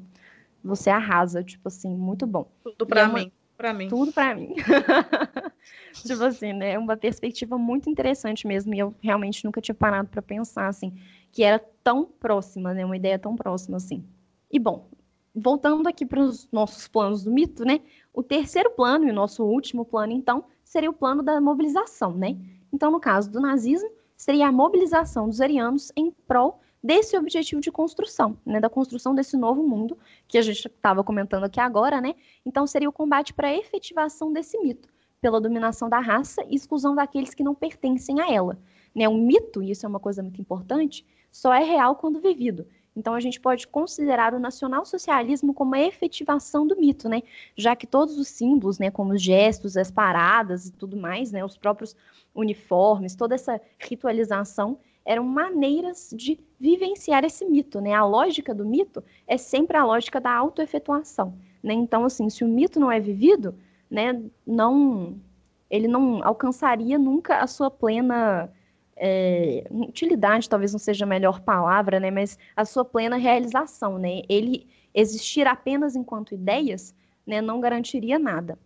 [0.62, 2.48] Você arrasa, tipo assim, muito bom.
[2.62, 3.32] Tudo para é mim.
[3.56, 3.88] Para mim.
[3.88, 4.54] Tudo para mim.
[5.94, 6.78] tipo assim, né?
[6.78, 8.74] Uma perspectiva muito interessante mesmo.
[8.74, 10.92] E eu realmente nunca tinha parado para pensar, assim,
[11.30, 12.84] que era tão próxima, né?
[12.84, 14.04] Uma ideia tão próxima, assim.
[14.50, 14.88] E bom,
[15.34, 17.80] voltando aqui para os nossos planos do mito, né?
[18.12, 22.36] O terceiro plano, e o nosso último plano, então, seria o plano da mobilização, né?
[22.72, 27.72] Então, no caso do nazismo, seria a mobilização dos arianos em prol desse objetivo de
[27.72, 29.96] construção, né, da construção desse novo mundo
[30.28, 32.14] que a gente estava comentando aqui agora, né?
[32.44, 34.86] Então seria o combate para a efetivação desse mito,
[35.18, 38.58] pela dominação da raça e exclusão daqueles que não pertencem a ela.
[38.94, 39.08] Né?
[39.08, 42.66] Um mito, e isso é uma coisa muito importante, só é real quando vivido.
[42.94, 47.22] Então a gente pode considerar o nacionalsocialismo como a efetivação do mito, né?
[47.56, 51.42] Já que todos os símbolos, né, como os gestos, as paradas e tudo mais, né,
[51.44, 51.96] os próprios
[52.34, 57.92] uniformes, toda essa ritualização eram maneiras de vivenciar esse mito, né?
[57.92, 61.74] A lógica do mito é sempre a lógica da autoefetuação, né?
[61.74, 63.54] Então, assim, se o mito não é vivido,
[63.90, 65.16] né, não,
[65.70, 68.50] ele não alcançaria nunca a sua plena
[68.96, 74.22] é, utilidade, talvez não seja a melhor palavra, né, mas a sua plena realização, né?
[74.28, 76.94] Ele existir apenas enquanto ideias,
[77.26, 78.58] né, não garantiria nada.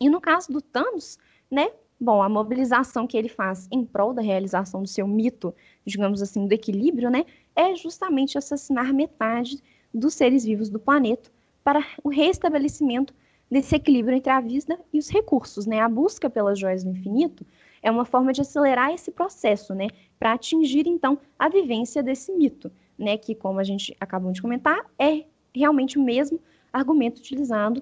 [0.00, 1.18] E no caso do Thanos,
[1.50, 1.70] né,
[2.02, 5.54] Bom, a mobilização que ele faz em prol da realização do seu mito,
[5.86, 9.62] digamos assim, do equilíbrio, né, é justamente assassinar metade
[9.94, 11.30] dos seres vivos do planeta
[11.62, 13.14] para o restabelecimento
[13.48, 15.78] desse equilíbrio entre a vida e os recursos, né?
[15.78, 17.46] A busca pelas joias do infinito
[17.80, 19.86] é uma forma de acelerar esse processo, né,
[20.18, 24.84] para atingir então a vivência desse mito, né, que como a gente acabou de comentar,
[24.98, 26.40] é realmente o mesmo
[26.72, 27.80] argumento utilizado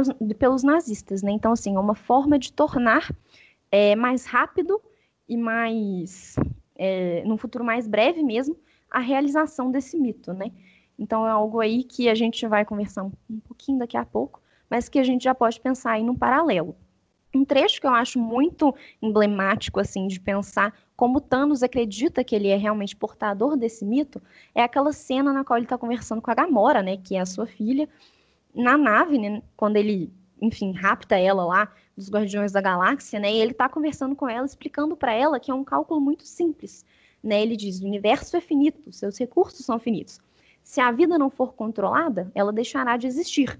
[0.00, 1.32] os, pelos nazistas, né?
[1.32, 3.10] Então assim, é uma forma de tornar
[3.70, 4.80] é, mais rápido
[5.28, 6.36] e mais,
[6.76, 8.56] é, num futuro mais breve mesmo,
[8.90, 10.50] a realização desse mito, né?
[10.98, 14.88] Então é algo aí que a gente vai conversar um, pouquinho daqui a pouco, mas
[14.88, 16.76] que a gente já pode pensar aí num paralelo.
[17.34, 22.48] Um trecho que eu acho muito emblemático, assim, de pensar como Thanos acredita que ele
[22.48, 24.20] é realmente portador desse mito,
[24.54, 27.26] é aquela cena na qual ele está conversando com a Gamora, né, que é a
[27.26, 27.88] sua filha,
[28.54, 33.32] na nave, né, quando ele, enfim, rapta ela lá dos Guardiões da Galáxia, né?
[33.32, 36.84] E ele está conversando com ela, explicando para ela que é um cálculo muito simples,
[37.22, 37.42] né?
[37.42, 40.20] Ele diz: o universo é finito, seus recursos são finitos.
[40.62, 43.58] Se a vida não for controlada, ela deixará de existir.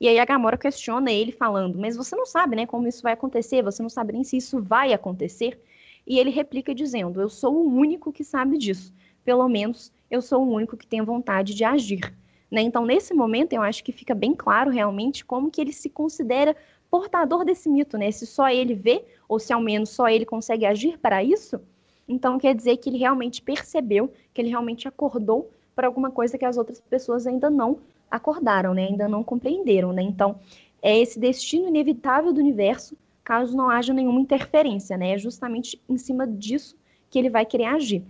[0.00, 3.12] E aí a Gamora questiona ele falando: "Mas você não sabe, né, como isso vai
[3.12, 3.62] acontecer?
[3.62, 5.60] Você não sabe nem se isso vai acontecer?"
[6.06, 8.92] E ele replica dizendo: "Eu sou o único que sabe disso.
[9.24, 12.14] Pelo menos eu sou o único que tem vontade de agir."
[12.50, 12.62] Né?
[12.62, 16.56] Então, nesse momento, eu acho que fica bem claro realmente como que ele se considera
[16.90, 18.10] portador desse mito, né?
[18.10, 21.60] Se só ele vê, ou se ao menos só ele consegue agir para isso,
[22.08, 26.44] então quer dizer que ele realmente percebeu, que ele realmente acordou para alguma coisa que
[26.44, 27.78] as outras pessoas ainda não
[28.10, 28.86] acordaram, né?
[28.86, 30.02] Ainda não compreenderam, né?
[30.02, 30.40] Então,
[30.82, 35.12] é esse destino inevitável do universo, caso não haja nenhuma interferência, né?
[35.12, 36.76] É justamente em cima disso
[37.08, 38.02] que ele vai querer agir.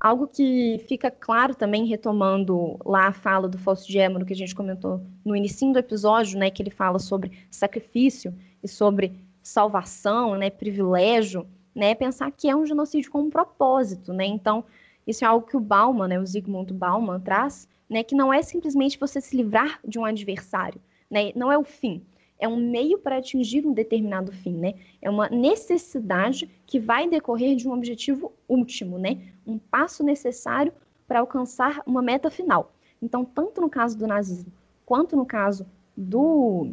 [0.00, 4.54] Algo que fica claro também, retomando lá a fala do Fausto Gémero, que a gente
[4.54, 8.32] comentou no início do episódio, né, que ele fala sobre sacrifício
[8.62, 14.24] e sobre salvação, né, privilégio, né, pensar que é um genocídio com um propósito, né,
[14.24, 14.64] então
[15.04, 18.40] isso é algo que o Bauman, né, o Zygmunt Bauman traz, né, que não é
[18.42, 20.80] simplesmente você se livrar de um adversário,
[21.10, 22.04] né, não é o fim,
[22.38, 24.74] é um meio para atingir um determinado fim, né?
[25.02, 29.20] É uma necessidade que vai decorrer de um objetivo último, né?
[29.46, 30.72] Um passo necessário
[31.06, 32.72] para alcançar uma meta final.
[33.02, 34.52] Então, tanto no caso do nazismo
[34.88, 36.72] quanto no caso do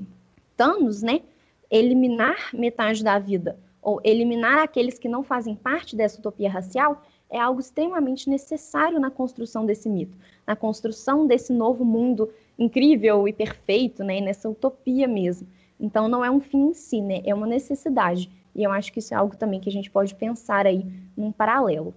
[0.55, 1.21] Thanos, né?
[1.69, 7.37] Eliminar metade da vida ou eliminar aqueles que não fazem parte dessa utopia racial é
[7.37, 14.01] algo extremamente necessário na construção desse mito, na construção desse novo mundo incrível e perfeito,
[14.03, 15.47] né, nessa utopia mesmo.
[15.79, 18.29] Então não é um fim em si, né, é uma necessidade.
[18.55, 20.85] E eu acho que isso é algo também que a gente pode pensar aí
[21.17, 21.93] num paralelo.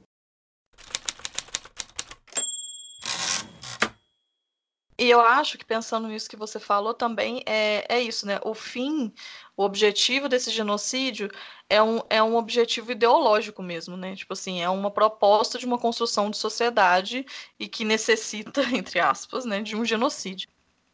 [5.00, 8.40] E eu acho que pensando nisso que você falou também é, é isso, né?
[8.44, 9.14] O fim,
[9.56, 11.30] o objetivo desse genocídio
[11.70, 14.16] é um, é um objetivo ideológico mesmo, né?
[14.16, 17.24] Tipo assim, é uma proposta de uma construção de sociedade
[17.60, 20.48] e que necessita, entre aspas, né, de um genocídio.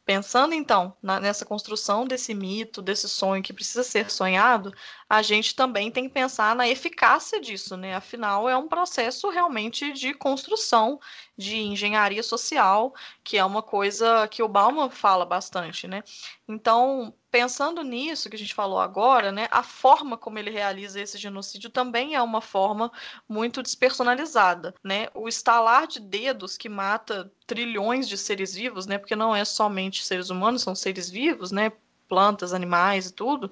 [0.04, 4.70] Pensando então na, nessa construção desse mito, desse sonho que precisa ser sonhado,
[5.08, 7.94] a gente também tem que pensar na eficácia disso, né?
[7.94, 11.00] Afinal, é um processo realmente de construção
[11.38, 16.02] de engenharia social, que é uma coisa que o Bauman fala bastante, né?
[16.46, 21.18] Então, pensando nisso que a gente falou agora, né, a forma como ele realiza esse
[21.18, 22.92] genocídio também é uma forma
[23.28, 25.08] muito despersonalizada, né?
[25.12, 28.98] O estalar de dedos que mata trilhões de seres vivos, né?
[28.98, 31.72] Porque não é somente seres humanos, são seres vivos, né?
[32.06, 33.50] Plantas, animais e tudo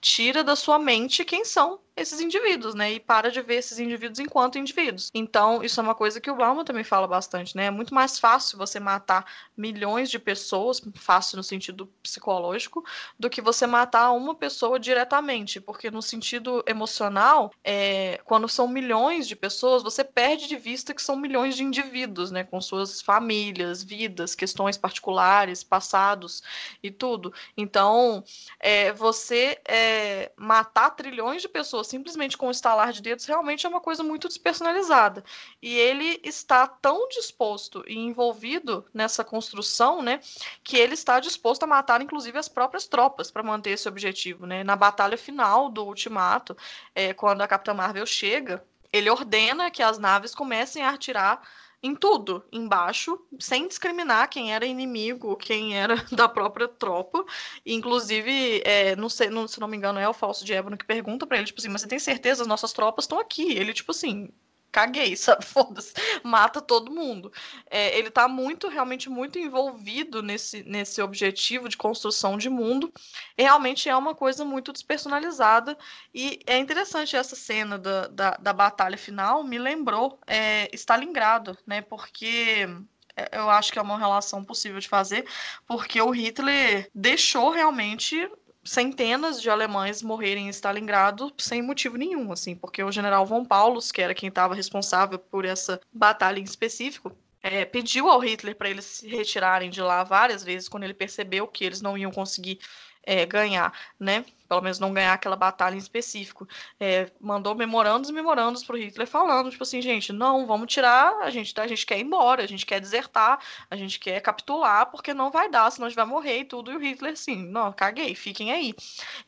[0.00, 2.92] tira da sua mente quem são esses indivíduos, né?
[2.92, 5.10] E para de ver esses indivíduos enquanto indivíduos.
[5.14, 7.66] Então, isso é uma coisa que o Bauman também fala bastante, né?
[7.66, 9.24] É muito mais fácil você matar
[9.56, 12.84] milhões de pessoas, fácil no sentido psicológico,
[13.18, 19.26] do que você matar uma pessoa diretamente, porque no sentido emocional, é, quando são milhões
[19.26, 22.44] de pessoas, você perde de vista que são milhões de indivíduos, né?
[22.44, 26.42] Com suas famílias, vidas, questões particulares, passados
[26.82, 27.32] e tudo.
[27.56, 28.22] Então,
[28.60, 33.68] é, você é, matar trilhões de pessoas simplesmente com um estalar de dedos realmente é
[33.68, 35.24] uma coisa muito despersonalizada.
[35.62, 40.20] E ele está tão disposto e envolvido nessa construção, né,
[40.62, 44.64] que ele está disposto a matar, inclusive, as próprias tropas para manter esse objetivo, né?
[44.64, 46.56] Na batalha final do Ultimato,
[46.94, 51.42] é, quando a Capitã Marvel chega, ele ordena que as naves comecem a atirar
[51.86, 57.24] em tudo, embaixo, sem discriminar quem era inimigo, quem era da própria tropa.
[57.64, 60.84] Inclusive, é, não sei, não, se não me engano, é o falso de Ébano que
[60.84, 63.52] pergunta para ele, tipo assim, mas você tem certeza as nossas tropas estão aqui?
[63.52, 64.30] Ele, tipo assim,
[64.76, 65.42] caguei, sabe?
[65.44, 67.32] Foda-se, mata todo mundo.
[67.70, 72.92] É, ele tá muito, realmente muito envolvido nesse, nesse objetivo de construção de mundo.
[73.38, 75.78] E realmente é uma coisa muito despersonalizada.
[76.14, 81.80] E é interessante essa cena da, da, da batalha final, me lembrou é, Stalingrado, né?
[81.80, 82.68] Porque
[83.16, 85.26] é, eu acho que é uma relação possível de fazer,
[85.66, 88.30] porque o Hitler deixou realmente
[88.66, 93.92] centenas de alemães morrerem em Stalingrado sem motivo nenhum, assim, porque o general von Paulus,
[93.92, 98.68] que era quem estava responsável por essa batalha em específico, é, pediu ao Hitler para
[98.68, 102.58] eles se retirarem de lá várias vezes quando ele percebeu que eles não iam conseguir
[103.02, 104.24] é, ganhar, né?
[104.48, 106.48] Pelo menos não ganhar aquela batalha em específico.
[106.78, 111.22] É, mandou memorandos e memorandos para o Hitler falando, tipo assim, gente, não, vamos tirar,
[111.22, 113.38] a gente, a gente quer ir embora, a gente quer desertar,
[113.70, 116.72] a gente quer capitular, porque não vai dar, senão a gente vai morrer e tudo.
[116.72, 118.74] E o Hitler, assim, não, caguei, fiquem aí.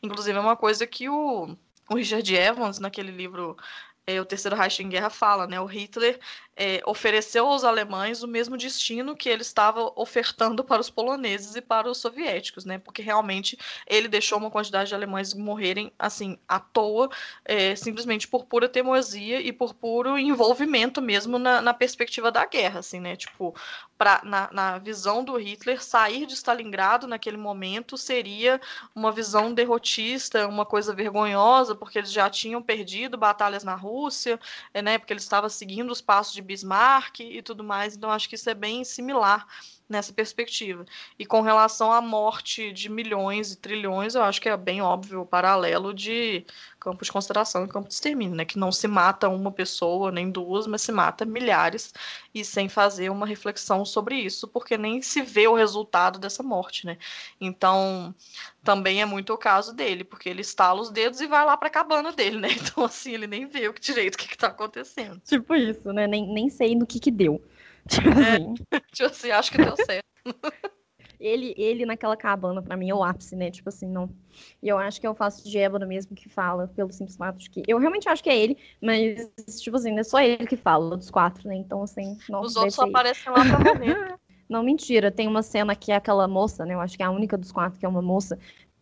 [0.01, 1.55] Inclusive, é uma coisa que o,
[1.89, 3.57] o Richard Evans, naquele livro
[4.09, 5.61] é, o Terceiro Reich em Guerra fala, né?
[5.61, 6.19] O Hitler
[6.59, 11.61] é, ofereceu aos alemães o mesmo destino que ele estava ofertando para os poloneses e
[11.61, 12.77] para os soviéticos, né?
[12.77, 17.09] Porque realmente ele deixou uma quantidade de alemães morrerem assim à toa,
[17.45, 22.79] é, simplesmente por pura teimosia e por puro envolvimento mesmo na, na perspectiva da guerra,
[22.79, 23.15] assim, né?
[23.15, 23.55] Tipo,
[23.97, 28.59] pra, na, na visão do Hitler, sair de Stalingrado naquele momento seria
[28.93, 34.37] uma visão derrotista, uma coisa vergonhosa, porque eles já tinham perdido batalhas na Rússia,
[34.73, 34.97] é, né?
[34.97, 37.95] Porque ele estava seguindo os passos de Bismarck e tudo mais.
[37.95, 39.45] Então, acho que isso é bem similar
[39.89, 40.85] nessa perspectiva.
[41.17, 45.21] E com relação à morte de milhões e trilhões, eu acho que é bem óbvio
[45.21, 46.45] o paralelo de
[46.79, 48.45] campo de consideração e campo de extermínio, né?
[48.45, 51.93] Que não se mata uma pessoa, nem duas, mas se mata milhares
[52.33, 56.85] e sem fazer uma reflexão sobre isso, porque nem se vê o resultado dessa morte,
[56.85, 56.97] né?
[57.41, 58.13] Então,
[58.63, 61.69] também é muito o caso dele, porque ele estala os dedos e vai lá pra
[61.69, 62.49] cabana dele, né?
[62.69, 65.19] Então, assim, ele nem vê o que direito o que, que tá acontecendo.
[65.25, 66.05] Tipo isso, né?
[66.05, 67.41] Nem, nem sei no que que deu.
[67.89, 68.53] Tipo é, assim.
[68.93, 70.05] tipo assim, acho que deu certo.
[71.19, 73.49] ele, ele naquela cabana, para mim, é o ápice, né?
[73.49, 74.09] Tipo assim, não.
[74.61, 77.39] E eu acho que é o Faço de Ébano mesmo que fala, pelo simples fato
[77.39, 77.63] de que.
[77.67, 79.29] Eu realmente acho que é ele, mas,
[79.61, 81.55] tipo assim, não é só ele que fala dos quatro, né?
[81.55, 82.17] Então, assim.
[82.29, 84.15] Não, Os outros só aparecem lá pra morrer.
[84.47, 85.11] não, mentira.
[85.11, 86.75] Tem uma cena que é aquela moça, né?
[86.75, 88.37] Eu acho que é a única dos quatro que é uma moça.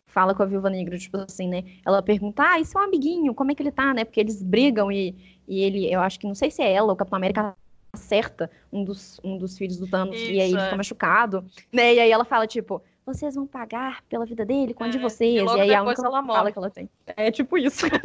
[0.06, 1.64] Fala com a Viúva Negra, tipo assim, né?
[1.86, 4.04] Ela pergunta, ah, e seu amiguinho, como é que ele tá, né?
[4.04, 5.16] Porque eles brigam e,
[5.48, 7.56] e ele, eu acho que não sei se é ela ou o Capitão América
[7.94, 10.76] acerta um dos, um dos filhos do Thanos Isso, e aí ele fica é.
[10.76, 11.96] machucado, né?
[11.96, 15.02] E aí ela fala, tipo, vocês vão pagar pela vida dele com a de é,
[15.02, 15.42] vocês.
[15.42, 16.90] E, e aí a única ela fala que ela tem.
[17.06, 17.86] É tipo isso.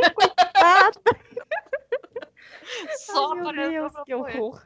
[2.97, 4.64] Só Ai, meu Deus, que horror.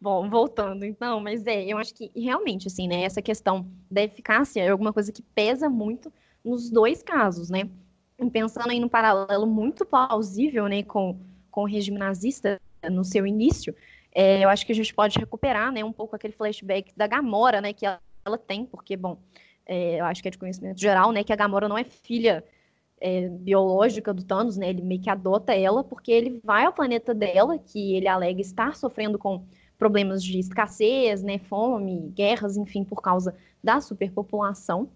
[0.00, 4.62] Bom, voltando então, mas é, eu acho que realmente, assim, né, essa questão da eficácia
[4.62, 6.12] é alguma coisa que pesa muito
[6.44, 7.68] nos dois casos, né?
[8.32, 11.18] Pensando aí no paralelo muito plausível né, com,
[11.50, 13.74] com o regime nazista no seu início,
[14.12, 17.60] é, eu acho que a gente pode recuperar né, um pouco aquele flashback da Gamora
[17.60, 19.18] né, que ela, ela tem, porque, bom,
[19.66, 22.44] é, eu acho que é de conhecimento geral, né, que a Gamora não é filha
[23.00, 27.14] é, biológica do Thanos, né, ele meio que adota ela, porque ele vai ao planeta
[27.14, 29.44] dela, que ele alega estar sofrendo com
[29.78, 34.90] problemas de escassez, né, fome, guerras, enfim, por causa da superpopulação.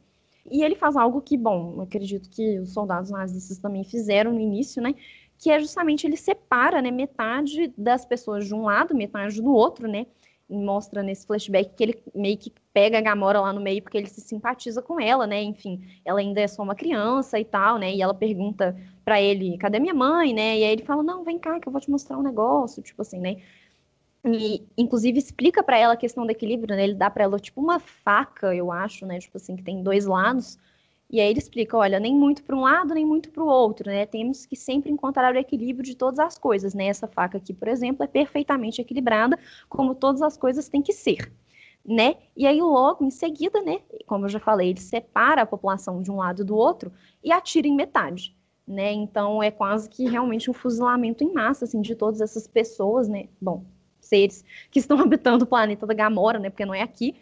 [0.51, 4.83] E ele faz algo que, bom, acredito que os soldados nazistas também fizeram no início,
[4.83, 4.95] né?
[5.39, 9.89] Que é justamente ele separa, né, metade das pessoas de um lado, metade do outro,
[9.89, 10.07] né?
[10.51, 13.97] E mostra nesse flashback que ele meio que pega a Gamora lá no meio porque
[13.97, 15.43] ele se simpatiza com ela, né?
[15.43, 17.95] Enfim, ela ainda é só uma criança e tal, né?
[17.95, 20.59] E ela pergunta para ele, cadê minha mãe, né?
[20.59, 23.01] E aí ele fala, não, vem cá que eu vou te mostrar um negócio, tipo
[23.03, 23.37] assim, né?
[24.25, 26.85] E, inclusive, explica para ela a questão do equilíbrio, né?
[26.85, 29.19] Ele dá para ela, tipo, uma faca, eu acho, né?
[29.19, 30.59] Tipo assim, que tem dois lados.
[31.11, 33.91] E aí ele explica, olha, nem muito para um lado, nem muito para o outro,
[33.91, 34.07] né?
[34.07, 36.87] Temos que sempre encontrar o equilíbrio de todas as coisas, né?
[36.87, 41.31] Essa faca aqui, por exemplo, é perfeitamente equilibrada, como todas as coisas têm que ser,
[41.85, 42.17] né?
[42.37, 46.11] E aí logo em seguida, né, como eu já falei, ele separa a população de
[46.11, 46.91] um lado do outro
[47.23, 48.35] e atira em metade,
[48.67, 48.93] né?
[48.93, 53.29] Então é quase que realmente um fuzilamento em massa, assim, de todas essas pessoas, né?
[53.41, 53.65] Bom,
[54.13, 56.51] seres que estão habitando o planeta da Gamora, né?
[56.51, 57.17] Porque não é aqui,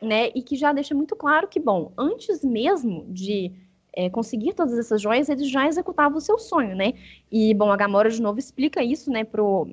[0.00, 0.30] né?
[0.34, 3.52] E que já deixa muito claro que, bom, antes mesmo de
[3.94, 6.94] é, conseguir todas essas joias, eles já executavam o seu sonho, né?
[7.30, 9.68] E, bom, a Gamora de novo explica isso, né, pro,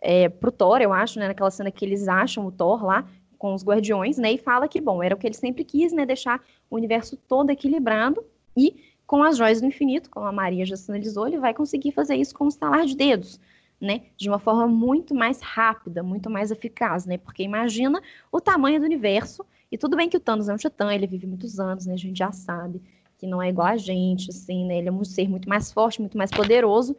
[0.00, 3.06] é, pro Thor, eu acho, né, naquela cena que eles acham o Thor lá
[3.36, 6.06] com os guardiões, né, e fala que, bom, era o que ele sempre quis, né,
[6.06, 8.24] deixar o universo todo equilibrado
[8.56, 8.74] e
[9.06, 12.34] com as joias do infinito, como a Maria já sinalizou, ele vai conseguir fazer isso
[12.34, 13.40] com um estalar de dedos,
[13.80, 18.02] né, de uma forma muito mais rápida, muito mais eficaz, né, porque imagina
[18.32, 21.26] o tamanho do universo e tudo bem que o Thanos é um titã, ele vive
[21.26, 21.92] muitos anos, né?
[21.92, 22.80] A gente já sabe
[23.18, 24.78] que não é igual a gente, assim, né?
[24.78, 26.96] Ele é um ser muito mais forte, muito mais poderoso.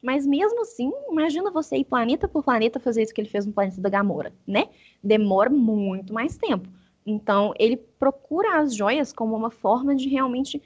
[0.00, 3.52] Mas mesmo assim, imagina você ir planeta por planeta fazer isso que ele fez no
[3.52, 4.68] planeta da Gamora, né?
[5.02, 6.68] Demora muito mais tempo.
[7.04, 10.62] Então, ele procura as joias como uma forma de realmente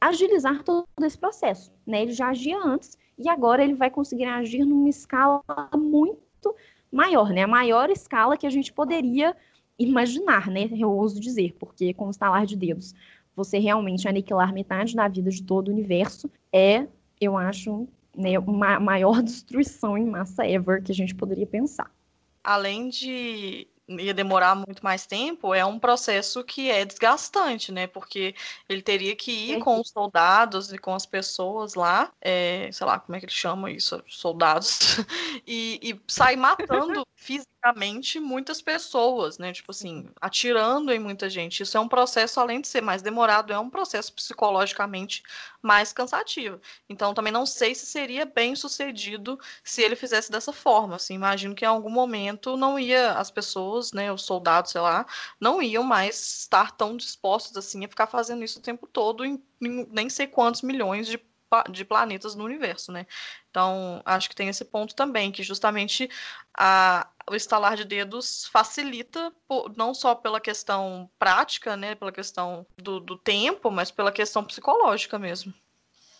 [0.00, 2.02] agilizar todo esse processo, né?
[2.02, 5.42] Ele já agia antes e agora ele vai conseguir agir numa escala
[5.74, 6.54] muito
[6.90, 7.42] maior, né?
[7.42, 9.36] A maior escala que a gente poderia
[9.78, 10.68] imaginar, né?
[10.72, 12.94] Eu ouso dizer, porque com o estalar de dedos,
[13.34, 16.86] você realmente aniquilar metade da vida de todo o universo é,
[17.20, 21.90] eu acho, né, uma maior destruição em massa ever que a gente poderia pensar.
[22.44, 23.68] Além de
[23.98, 27.86] ia demorar muito mais tempo, é um processo que é desgastante, né?
[27.86, 28.34] Porque
[28.68, 32.98] ele teria que ir com os soldados e com as pessoas lá, é, sei lá,
[32.98, 34.02] como é que eles chamam isso?
[34.08, 34.78] Soldados,
[35.46, 39.52] e, e sair matando fisicamente muitas pessoas, né?
[39.52, 41.62] Tipo assim, atirando em muita gente.
[41.62, 45.22] Isso é um processo, além de ser mais demorado, é um processo psicologicamente
[45.62, 46.60] mais cansativo.
[46.88, 50.96] Então, também não sei se seria bem sucedido se ele fizesse dessa forma.
[50.96, 55.06] Assim, imagino que em algum momento não ia as pessoas, né, os soldados, sei lá,
[55.40, 59.42] não iam mais estar tão dispostos assim a ficar fazendo isso o tempo todo em,
[59.60, 61.18] em nem sei quantos milhões de
[61.70, 63.06] de planetas no universo, né?
[63.50, 66.08] Então, acho que tem esse ponto também, que justamente
[66.56, 72.66] a, o estalar de dedos facilita, por, não só pela questão prática, né, pela questão
[72.76, 75.52] do, do tempo, mas pela questão psicológica mesmo.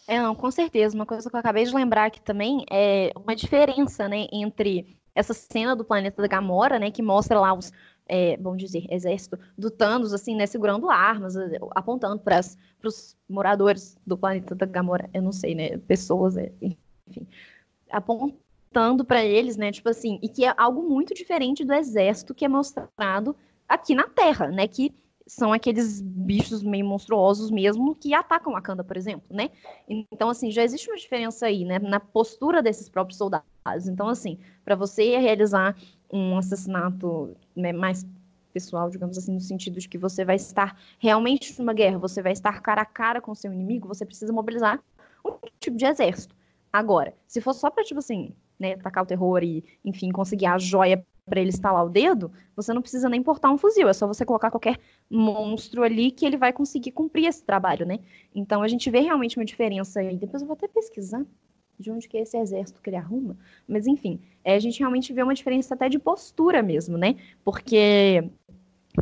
[0.06, 0.94] É, não, com certeza.
[0.94, 5.34] Uma coisa que eu acabei de lembrar aqui também é uma diferença, né, entre essa
[5.34, 7.72] cena do planeta da Gamora, né, que mostra lá os,
[8.06, 11.34] é, vamos dizer, exército do Thanos, assim, né, segurando armas,
[11.72, 12.40] apontando para
[12.84, 17.26] os moradores do planeta da Gamora, eu não sei, né, pessoas, é, enfim,
[17.90, 22.44] apontando para eles, né, tipo assim, e que é algo muito diferente do exército que
[22.44, 23.36] é mostrado
[23.68, 24.94] aqui na Terra, né, que
[25.32, 29.48] são aqueles bichos meio monstruosos mesmo que atacam a Wakanda, por exemplo, né?
[29.88, 33.88] Então, assim, já existe uma diferença aí, né, na postura desses próprios soldados.
[33.88, 35.74] Então, assim, para você realizar
[36.12, 38.06] um assassinato né, mais
[38.52, 42.32] pessoal, digamos assim, no sentido de que você vai estar realmente numa guerra, você vai
[42.32, 44.82] estar cara a cara com seu inimigo, você precisa mobilizar
[45.24, 46.36] um tipo de exército.
[46.70, 50.58] Agora, se for só para, tipo assim, né, tacar o terror e, enfim, conseguir a
[50.58, 54.06] joia para ele instalar o dedo, você não precisa nem portar um fuzil, é só
[54.06, 54.78] você colocar qualquer
[55.10, 58.00] monstro ali que ele vai conseguir cumprir esse trabalho, né?
[58.34, 60.16] Então a gente vê realmente uma diferença aí.
[60.16, 61.24] Depois eu vou até pesquisar
[61.78, 63.36] de onde que é esse exército que ele arruma.
[63.66, 67.16] Mas, enfim, é, a gente realmente vê uma diferença até de postura mesmo, né?
[67.44, 68.30] Porque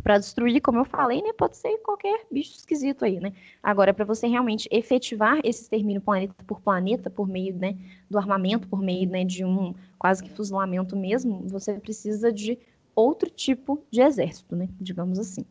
[0.03, 3.33] para destruir, como eu falei, né, pode ser qualquer bicho esquisito aí, né?
[3.61, 7.75] Agora, para você realmente efetivar esse extermínio planeta por planeta, por meio, né,
[8.09, 12.57] do armamento, por meio, né, de um quase que fuzilamento mesmo, você precisa de
[12.95, 15.45] outro tipo de exército, né, digamos assim.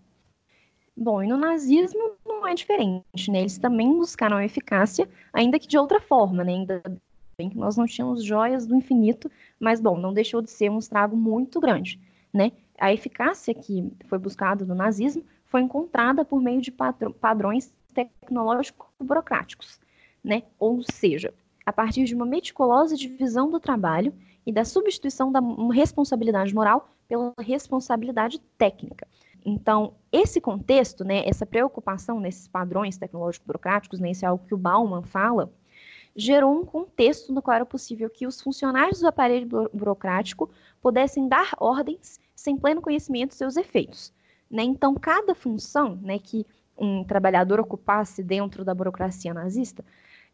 [0.97, 3.41] Bom, e no nazismo não é diferente, né?
[3.41, 6.53] Eles também buscaram eficácia, ainda que de outra forma, né?
[6.53, 6.82] Ainda
[7.38, 10.78] bem que nós não tínhamos joias do infinito, mas bom, não deixou de ser um
[10.78, 11.99] estrago muito grande,
[12.33, 12.53] né?
[12.78, 16.70] A eficácia que foi buscada no nazismo foi encontrada por meio de
[17.20, 19.81] padrões tecnológicos burocráticos,
[20.22, 20.45] né?
[20.59, 21.35] Ou seja,
[21.66, 24.14] a partir de uma meticulosa divisão do trabalho
[24.47, 25.41] e da substituição da
[25.72, 29.07] responsabilidade moral pela responsabilidade técnica.
[29.45, 34.55] Então, esse contexto, né, essa preocupação nesses padrões tecnológicos burocráticos, né, isso é algo que
[34.55, 35.53] o Bauman fala,
[36.15, 40.51] gerou um contexto no qual era possível que os funcionários do aparelho burocrático
[40.81, 44.13] pudessem dar ordens sem pleno conhecimento de seus efeitos.
[44.51, 44.63] Né?
[44.63, 46.47] Então, cada função né, que
[46.77, 49.85] um trabalhador ocupasse dentro da burocracia nazista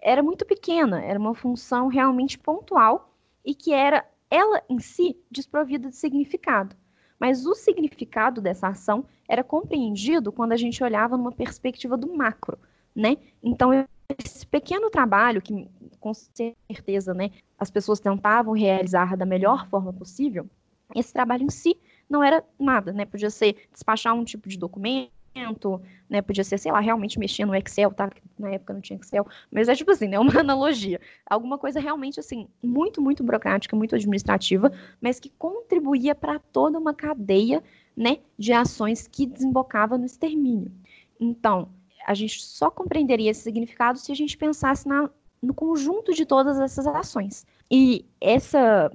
[0.01, 3.13] era muito pequena, era uma função realmente pontual
[3.45, 6.77] e que era ela em si desprovida de significado.
[7.19, 12.59] Mas o significado dessa ação era compreendido quando a gente olhava numa perspectiva do macro,
[12.95, 13.17] né?
[13.43, 13.73] Então,
[14.19, 15.69] esse pequeno trabalho que
[16.01, 20.49] com certeza, né, as pessoas tentavam realizar da melhor forma possível,
[20.95, 21.77] esse trabalho em si
[22.09, 23.05] não era nada, né?
[23.05, 26.23] Podia ser despachar um tipo de documento, né?
[26.23, 28.11] Podia ser, sei lá, realmente mexer no Excel, tá?
[28.39, 30.19] Na época não tinha Excel, mas é tipo assim, né?
[30.21, 31.01] Uma analogia.
[31.29, 36.95] Alguma coisa realmente, assim, muito, muito burocrática, muito administrativa, mas que contribuía para toda uma
[36.95, 37.63] cadeia,
[37.97, 38.19] né?
[38.39, 40.71] De ações que desembocava no extermínio.
[41.19, 41.69] Então,
[42.07, 45.11] a gente só compreenderia esse significado se a gente pensasse na,
[45.43, 47.45] no conjunto de todas essas ações.
[47.69, 48.93] E essa,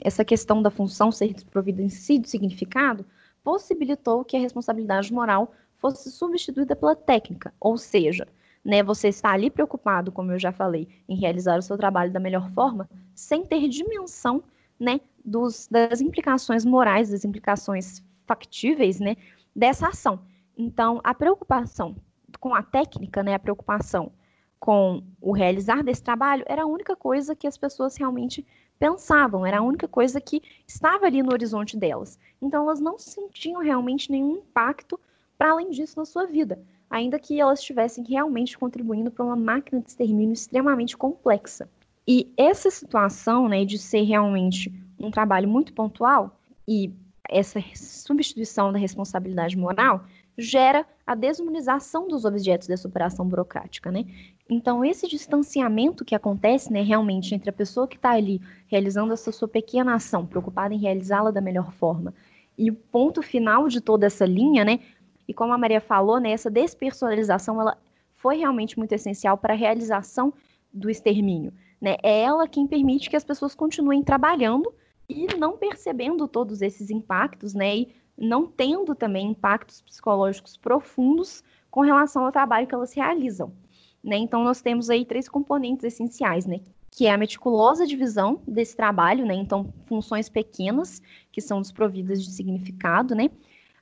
[0.00, 3.04] essa questão da função ser desprovida em si do significado
[3.44, 8.26] possibilitou que a responsabilidade moral fosse substituída pela técnica, ou seja,
[8.64, 12.18] né, você está ali preocupado, como eu já falei, em realizar o seu trabalho da
[12.18, 14.42] melhor forma, sem ter dimensão
[14.80, 19.16] né, dos, das implicações morais, das implicações factíveis né,
[19.54, 20.18] dessa ação.
[20.56, 21.94] Então, a preocupação
[22.40, 24.12] com a técnica, né, a preocupação
[24.58, 28.44] com o realizar desse trabalho era a única coisa que as pessoas realmente
[28.78, 32.18] pensavam, era a única coisa que estava ali no horizonte delas.
[32.40, 34.98] Então elas não sentiam realmente nenhum impacto
[35.36, 36.60] para além disso na sua vida,
[36.90, 41.68] ainda que elas estivessem realmente contribuindo para uma máquina de extermínio extremamente complexa.
[42.06, 46.92] E essa situação, né, de ser realmente um trabalho muito pontual e
[47.28, 50.04] essa substituição da responsabilidade moral
[50.38, 54.04] gera a desumanização dos objetos dessa operação burocrática, né?
[54.48, 59.32] Então, esse distanciamento que acontece, né, realmente, entre a pessoa que está ali realizando essa
[59.32, 62.14] sua pequena ação, preocupada em realizá-la da melhor forma,
[62.56, 64.78] e o ponto final de toda essa linha, né,
[65.26, 67.76] e como a Maria falou, né, essa despersonalização, ela
[68.14, 70.32] foi realmente muito essencial para a realização
[70.72, 71.96] do extermínio, né?
[72.02, 74.72] É ela quem permite que as pessoas continuem trabalhando
[75.08, 77.88] e não percebendo todos esses impactos, né, e
[78.18, 83.52] não tendo também impactos psicológicos profundos com relação ao trabalho que elas realizam.
[84.02, 84.16] Né?
[84.16, 86.60] Então, nós temos aí três componentes essenciais, né?
[86.90, 89.34] que é a meticulosa divisão desse trabalho, né?
[89.34, 91.00] então, funções pequenas
[91.30, 93.30] que são desprovidas de significado, né?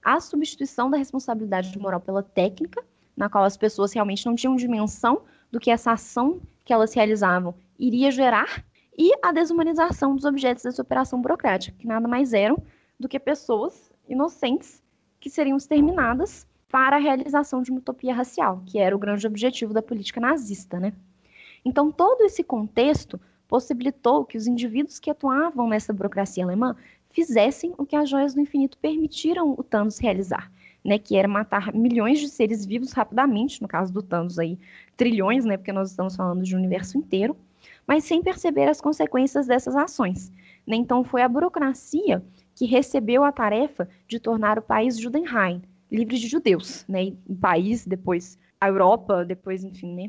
[0.02, 2.84] a substituição da responsabilidade moral pela técnica,
[3.16, 7.54] na qual as pessoas realmente não tinham dimensão do que essa ação que elas realizavam
[7.78, 8.64] iria gerar,
[8.98, 12.62] e a desumanização dos objetos dessa operação burocrática, que nada mais eram
[12.98, 14.82] do que pessoas inocentes
[15.20, 19.72] que seriam exterminadas para a realização de uma utopia racial, que era o grande objetivo
[19.72, 20.92] da política nazista, né?
[21.64, 26.76] Então, todo esse contexto possibilitou que os indivíduos que atuavam nessa burocracia alemã
[27.10, 30.50] fizessem o que as joias do infinito permitiram o Thanos realizar,
[30.84, 34.58] né, que era matar milhões de seres vivos rapidamente, no caso do Thanos aí,
[34.96, 37.36] trilhões, né, porque nós estamos falando de um universo inteiro,
[37.86, 40.30] mas sem perceber as consequências dessas ações.
[40.66, 40.76] Né?
[40.76, 42.22] Então, foi a burocracia
[42.56, 47.12] que recebeu a tarefa de tornar o país Judenheim, livre de judeus, né?
[47.28, 50.06] o país, depois a Europa, depois, enfim, né?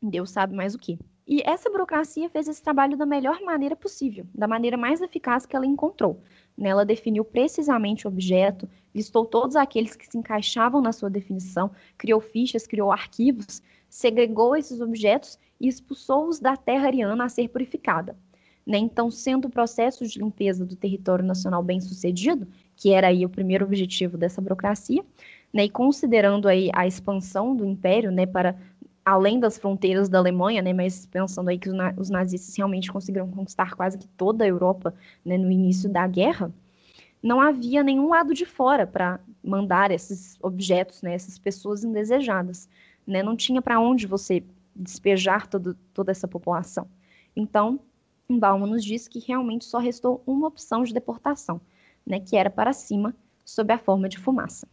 [0.00, 0.96] Deus sabe mais o que.
[1.26, 5.54] E essa burocracia fez esse trabalho da melhor maneira possível, da maneira mais eficaz que
[5.54, 6.22] ela encontrou.
[6.56, 6.70] Né?
[6.70, 12.20] Ela definiu precisamente o objeto, listou todos aqueles que se encaixavam na sua definição, criou
[12.20, 18.16] fichas, criou arquivos, segregou esses objetos e expulsou-os da terra ariana a ser purificada.
[18.68, 18.76] Né?
[18.76, 22.46] Então, sendo o processo de limpeza do território nacional bem sucedido,
[22.76, 25.02] que era aí o primeiro objetivo dessa burocracia,
[25.50, 25.64] né?
[25.64, 28.54] e considerando aí a expansão do império né, para
[29.02, 33.74] além das fronteiras da Alemanha, né, mas pensando aí que os nazistas realmente conseguiram conquistar
[33.74, 34.94] quase que toda a Europa
[35.24, 36.52] né, no início da guerra,
[37.22, 42.68] não havia nenhum lado de fora para mandar esses objetos, né, essas pessoas indesejadas.
[43.06, 43.22] Né?
[43.22, 44.44] Não tinha para onde você
[44.76, 46.86] despejar todo, toda essa população.
[47.34, 47.80] Então,
[48.36, 51.60] Bauman nos diz que realmente só restou uma opção de deportação,
[52.04, 53.14] né, que era para cima,
[53.44, 54.68] sob a forma de fumaça.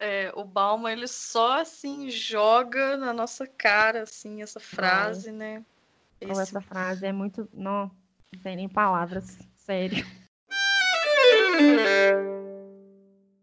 [0.00, 5.32] É, o Bauman, ele só, assim, joga na nossa cara, assim, essa frase, é.
[5.32, 5.64] né?
[6.20, 6.40] Esse...
[6.42, 7.48] Essa frase é muito...
[7.52, 7.90] Não,
[8.32, 10.04] não tem nem palavras, sério.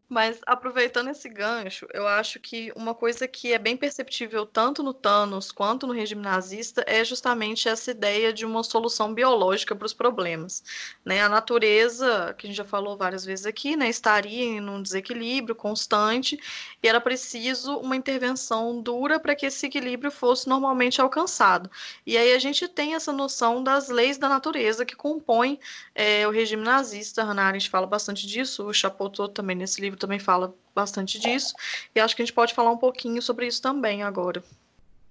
[0.08, 4.93] Mas aproveitando esse gancho, eu acho que uma coisa que é bem perceptível tanto no
[4.93, 9.93] Thanos quanto no regime nazista é justamente essa ideia de uma solução biológica para os
[9.93, 10.64] problemas.
[11.03, 11.24] Né?
[11.24, 15.56] A natureza, que a gente já falou várias vezes aqui, né, estaria em um desequilíbrio
[15.56, 16.39] constante
[16.84, 21.70] e era preciso uma intervenção dura para que esse equilíbrio fosse normalmente alcançado.
[22.06, 25.60] E aí a gente tem essa noção das leis da natureza que compõem
[25.95, 27.24] é, o regime nazista.
[27.24, 31.53] Hannah Arendt fala bastante disso, o Chapotot também nesse livro também fala bastante disso,
[31.95, 34.43] e acho que a gente pode falar um pouquinho sobre isso também agora.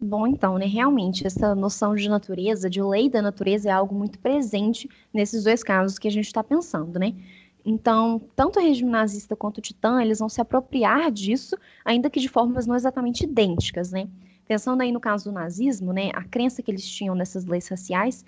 [0.00, 4.18] Bom, então, né, realmente, essa noção de natureza, de lei da natureza, é algo muito
[4.18, 7.14] presente nesses dois casos que a gente está pensando, né?
[7.64, 12.20] Então, tanto o regime nazista quanto o Titã, eles vão se apropriar disso, ainda que
[12.20, 14.06] de formas não exatamente idênticas, né?
[14.46, 18.22] Pensando aí no caso do nazismo, né, a crença que eles tinham nessas leis raciais,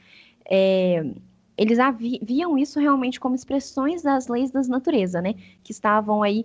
[0.49, 1.05] é,
[1.57, 1.79] eles
[2.23, 6.45] viam isso realmente como expressões das leis da natureza, né, que estavam aí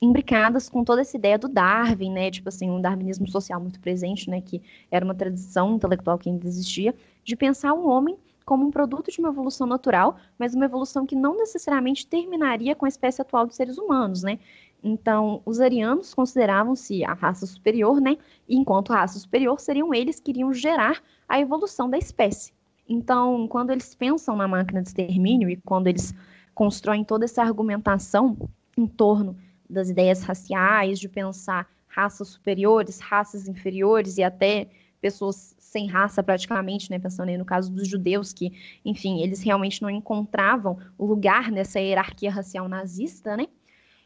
[0.00, 4.28] imbricadas com toda essa ideia do Darwin, né, tipo assim, um darwinismo social muito presente,
[4.28, 6.94] né, que era uma tradição intelectual que ainda existia,
[7.24, 11.14] de pensar o homem como um produto de uma evolução natural, mas uma evolução que
[11.14, 14.40] não necessariamente terminaria com a espécie atual dos seres humanos, né?
[14.82, 18.16] Então, os arianos consideravam-se a raça superior, né?
[18.48, 22.52] E enquanto raça superior, seriam eles que iriam gerar a evolução da espécie.
[22.88, 26.14] Então, quando eles pensam na máquina de extermínio e quando eles
[26.54, 28.36] constroem toda essa argumentação
[28.76, 29.36] em torno
[29.68, 34.68] das ideias raciais, de pensar raças superiores, raças inferiores e até
[35.00, 38.52] pessoas sem raça praticamente, né, pensando aí no caso dos judeus que,
[38.84, 43.46] enfim, eles realmente não encontravam lugar nessa hierarquia racial nazista, né?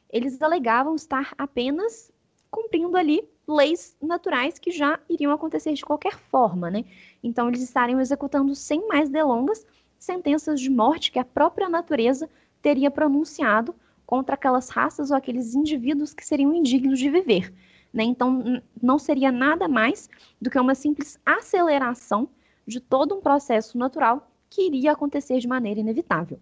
[0.08, 2.12] Eles alegavam estar apenas
[2.50, 6.84] cumprindo ali leis naturais que já iriam acontecer de qualquer forma, né?
[7.22, 9.66] Então eles estariam executando sem mais delongas
[9.98, 12.28] sentenças de morte que a própria natureza
[12.60, 13.74] teria pronunciado
[14.04, 17.52] contra aquelas raças ou aqueles indivíduos que seriam indignos de viver.
[17.92, 18.04] Né?
[18.04, 20.08] Então, não seria nada mais
[20.40, 22.28] do que uma simples aceleração
[22.66, 26.38] de todo um processo natural que iria acontecer de maneira inevitável.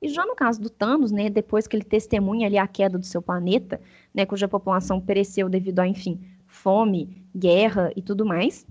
[0.00, 3.06] E já no caso do Thanos, né, depois que ele testemunha ali a queda do
[3.06, 3.80] seu planeta,
[4.14, 8.66] né, cuja população pereceu devido a, enfim, fome, guerra e tudo mais,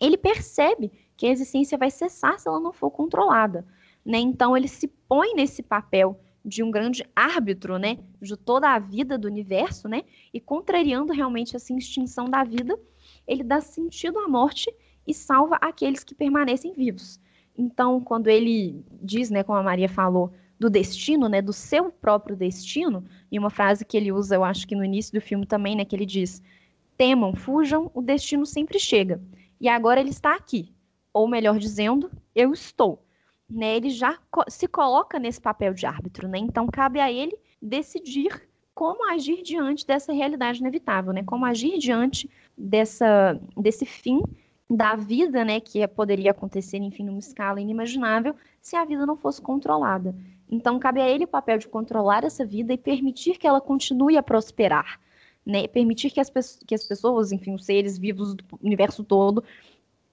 [0.00, 3.64] ele percebe que a existência vai cessar se ela não for controlada.
[4.04, 4.18] Né?
[4.18, 9.16] Então ele se põe nesse papel de um grande árbitro, né, de toda a vida
[9.16, 10.02] do universo, né,
[10.34, 12.76] e contrariando realmente essa extinção da vida,
[13.26, 14.72] ele dá sentido à morte
[15.06, 17.20] e salva aqueles que permanecem vivos.
[17.56, 20.32] Então, quando ele diz, né, como a Maria falou,
[20.62, 24.66] do destino, né, do seu próprio destino, e uma frase que ele usa, eu acho
[24.66, 26.40] que no início do filme também, né, que ele diz:
[26.96, 29.20] "Temam, fujam, o destino sempre chega".
[29.60, 30.72] E agora ele está aqui,
[31.12, 33.04] ou melhor dizendo, eu estou
[33.50, 36.38] né, ele já se coloca nesse papel de árbitro, né?
[36.38, 41.22] Então cabe a ele decidir como agir diante dessa realidade inevitável, né?
[41.22, 44.22] Como agir diante dessa desse fim
[44.70, 49.40] da vida, né, que poderia acontecer, enfim, numa escala inimaginável, se a vida não fosse
[49.42, 50.14] controlada.
[50.52, 54.18] Então cabe a ele o papel de controlar essa vida e permitir que ela continue
[54.18, 55.00] a prosperar,
[55.46, 55.66] né?
[55.66, 56.30] Permitir que as,
[56.66, 59.42] que as pessoas, enfim, os seres vivos do universo todo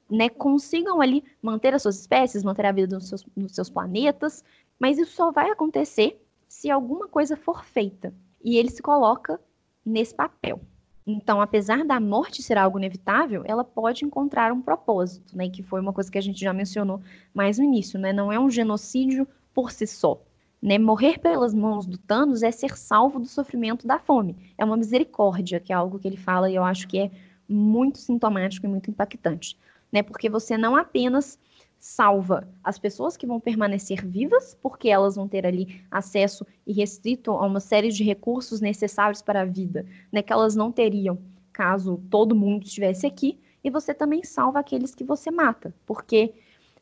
[0.10, 4.42] né, consigam ali manter as suas espécies, manter a vida nos seus, nos seus planetas,
[4.80, 8.14] mas isso só vai acontecer se alguma coisa for feita.
[8.42, 9.42] E ele se coloca
[9.86, 10.62] nesse papel.
[11.06, 15.50] Então, apesar da morte ser algo inevitável, ela pode encontrar um propósito, né?
[15.50, 17.02] Que foi uma coisa que a gente já mencionou
[17.34, 18.14] mais no início, né?
[18.14, 20.24] Não é um genocídio por si só.
[20.62, 20.78] Né?
[20.78, 24.36] Morrer pelas mãos do Thanos é ser salvo do sofrimento da fome.
[24.58, 27.12] É uma misericórdia, que é algo que ele fala e eu acho que é
[27.48, 29.58] muito sintomático e muito impactante
[29.92, 30.04] né?
[30.04, 31.40] Porque você não apenas
[31.80, 37.46] salva as pessoas que vão permanecer vivas, porque elas vão ter ali acesso irrestrito a
[37.46, 40.22] uma série de recursos necessários para a vida, né?
[40.22, 41.18] Que elas não teriam
[41.54, 43.40] caso todo mundo estivesse aqui.
[43.64, 46.34] E você também salva aqueles que você mata, porque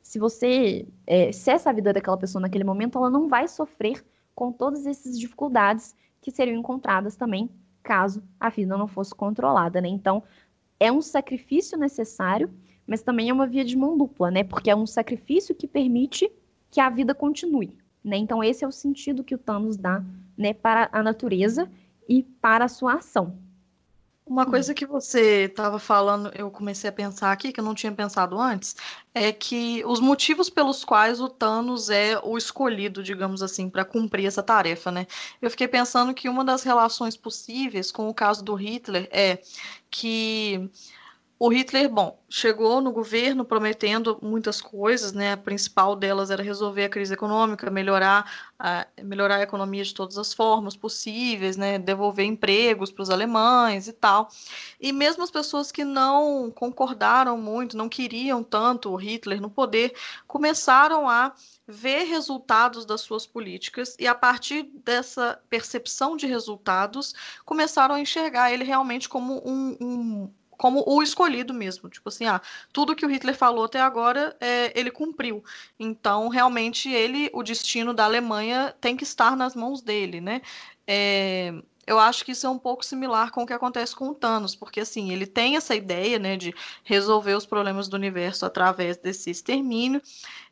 [0.08, 4.04] se você é, cessa a vida daquela pessoa naquele momento, ela não vai sofrer
[4.34, 7.50] com todas essas dificuldades que seriam encontradas também
[7.84, 9.88] caso a vida não fosse controlada, né?
[9.88, 10.22] Então,
[10.78, 12.52] é um sacrifício necessário
[12.88, 14.46] mas também é uma via de mão dupla, né?
[14.46, 16.32] Porque é um sacrifício que permite
[16.72, 18.16] que a vida continue, né?
[18.16, 20.04] Então esse é o sentido que o Thanos dá,
[20.38, 21.70] né, para a natureza
[22.08, 23.38] e para a sua ação.
[24.30, 27.94] Uma coisa que você estava falando, eu comecei a pensar aqui, que eu não tinha
[27.94, 28.76] pensado antes,
[29.14, 34.26] é que os motivos pelos quais o Thanos é o escolhido, digamos assim, para cumprir
[34.26, 35.08] essa tarefa, né?
[35.42, 39.40] Eu fiquei pensando que uma das relações possíveis com o caso do Hitler é
[39.90, 40.70] que
[41.40, 45.34] o Hitler, bom, chegou no governo prometendo muitas coisas, né?
[45.34, 50.18] A principal delas era resolver a crise econômica, melhorar a, melhorar a economia de todas
[50.18, 51.78] as formas possíveis, né?
[51.78, 54.30] Devolver empregos para os alemães e tal.
[54.82, 59.94] E mesmo as pessoas que não concordaram muito, não queriam tanto o Hitler no poder,
[60.26, 61.34] começaram a
[61.68, 67.14] ver resultados das suas políticas e a partir dessa percepção de resultados
[67.46, 71.90] começaram a enxergar ele realmente como um, um como o escolhido mesmo.
[71.90, 72.42] Tipo assim, ah,
[72.74, 75.44] tudo que o Hitler falou até agora, é, ele cumpriu.
[75.80, 80.42] Então, realmente, ele, o destino da Alemanha tem que estar nas mãos dele, né?
[80.88, 81.54] É,
[81.88, 84.54] eu acho que isso é um pouco similar com o que acontece com o Thanos,
[84.54, 86.54] porque assim, ele tem essa ideia, né, de
[86.84, 90.02] resolver os problemas do universo através desse extermínio,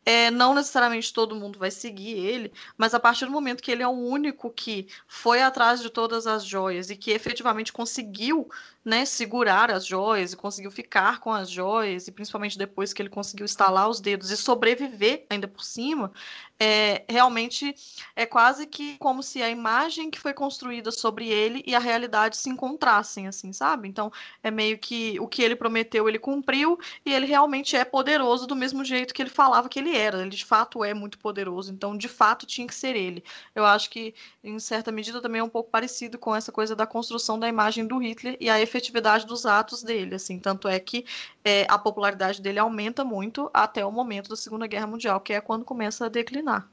[0.06, 3.82] é, não necessariamente todo mundo vai seguir ele, mas a partir do momento que ele
[3.82, 8.48] é o único que foi atrás de todas as joias e que efetivamente conseguiu
[8.86, 13.10] né, segurar as joias e conseguiu ficar com as joias, e principalmente depois que ele
[13.10, 16.12] conseguiu estalar os dedos e sobreviver ainda por cima,
[16.60, 17.76] é, realmente
[18.16, 22.38] é quase que como se a imagem que foi construída sobre ele e a realidade
[22.38, 23.88] se encontrassem, assim, sabe?
[23.88, 24.12] Então
[24.44, 28.56] é meio que o que ele prometeu ele cumpriu e ele realmente é poderoso do
[28.56, 30.22] mesmo jeito que ele falava que ele era.
[30.22, 33.24] Ele de fato é muito poderoso, então de fato tinha que ser ele.
[33.54, 36.86] Eu acho que em certa medida também é um pouco parecido com essa coisa da
[36.86, 40.40] construção da imagem do Hitler e a efetividade dos atos dele, assim.
[40.40, 41.06] Tanto é que
[41.44, 45.42] é, a popularidade dele aumenta muito até o momento da Segunda Guerra Mundial, que é
[45.42, 46.70] quando começa a declinar.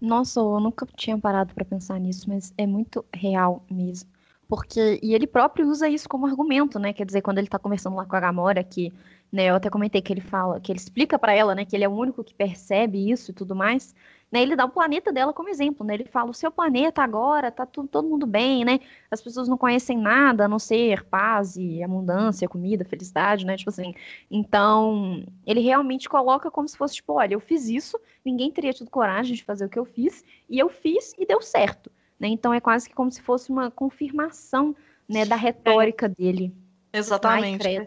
[0.00, 4.08] Nossa, eu nunca tinha parado para pensar nisso, mas é muito real mesmo.
[4.48, 6.92] Porque, e ele próprio usa isso como argumento, né?
[6.92, 8.92] Quer dizer, quando ele tá conversando lá com a Gamora, que,
[9.32, 11.84] né, eu até comentei que ele fala, que ele explica para ela, né, que ele
[11.84, 13.94] é o único que percebe isso e tudo mais.
[14.30, 15.94] Né, ele dá o planeta dela como exemplo, né?
[15.94, 18.78] Ele fala: o seu planeta agora tá tudo, todo mundo bem, né?
[19.10, 23.56] As pessoas não conhecem nada a não ser paz e abundância, comida, felicidade, né?
[23.56, 23.92] Tipo assim.
[24.30, 28.88] Então, ele realmente coloca como se fosse tipo: olha, eu fiz isso, ninguém teria tido
[28.88, 31.90] coragem de fazer o que eu fiz, e eu fiz e deu certo.
[32.20, 32.28] Né?
[32.28, 34.76] Então, é quase que como se fosse uma confirmação
[35.08, 36.54] né, da retórica dele.
[36.92, 37.66] Exatamente.
[37.66, 37.86] Ai,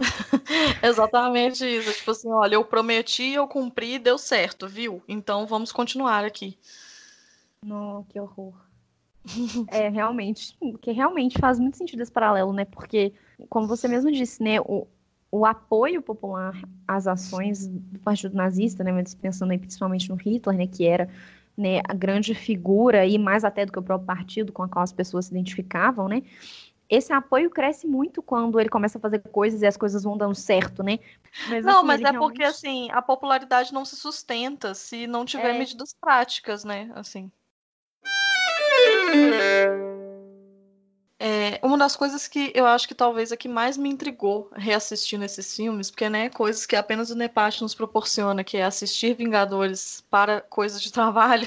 [0.82, 1.92] Exatamente isso.
[1.92, 5.02] Tipo assim, olha, eu prometi, eu cumpri, deu certo, viu?
[5.06, 6.58] Então vamos continuar aqui.
[7.64, 8.54] Não, que horror.
[9.68, 12.64] é, realmente, que realmente faz muito sentido esse paralelo, né?
[12.64, 13.12] Porque,
[13.48, 14.86] como você mesmo disse, né, o,
[15.30, 16.54] o apoio popular
[16.88, 21.08] às ações do Partido Nazista, né, mas pensando aí principalmente no Hitler, né, que era
[21.56, 24.82] né, a grande figura e mais até do que o próprio partido com a qual
[24.82, 26.22] as pessoas se identificavam, né?
[26.90, 30.34] Esse apoio cresce muito quando ele começa a fazer coisas e as coisas vão dando
[30.34, 30.98] certo, né?
[31.48, 32.20] Mas, não, assim, mas é realmente...
[32.20, 35.58] porque assim, a popularidade não se sustenta se não tiver é...
[35.58, 36.90] medidas práticas, né?
[36.94, 37.30] Assim.
[41.22, 45.22] É, uma das coisas que eu acho que talvez é que mais me intrigou reassistindo
[45.22, 50.02] esses filmes, porque, né, coisas que apenas o Nepat nos proporciona, que é assistir Vingadores
[50.08, 51.46] para coisas de trabalho,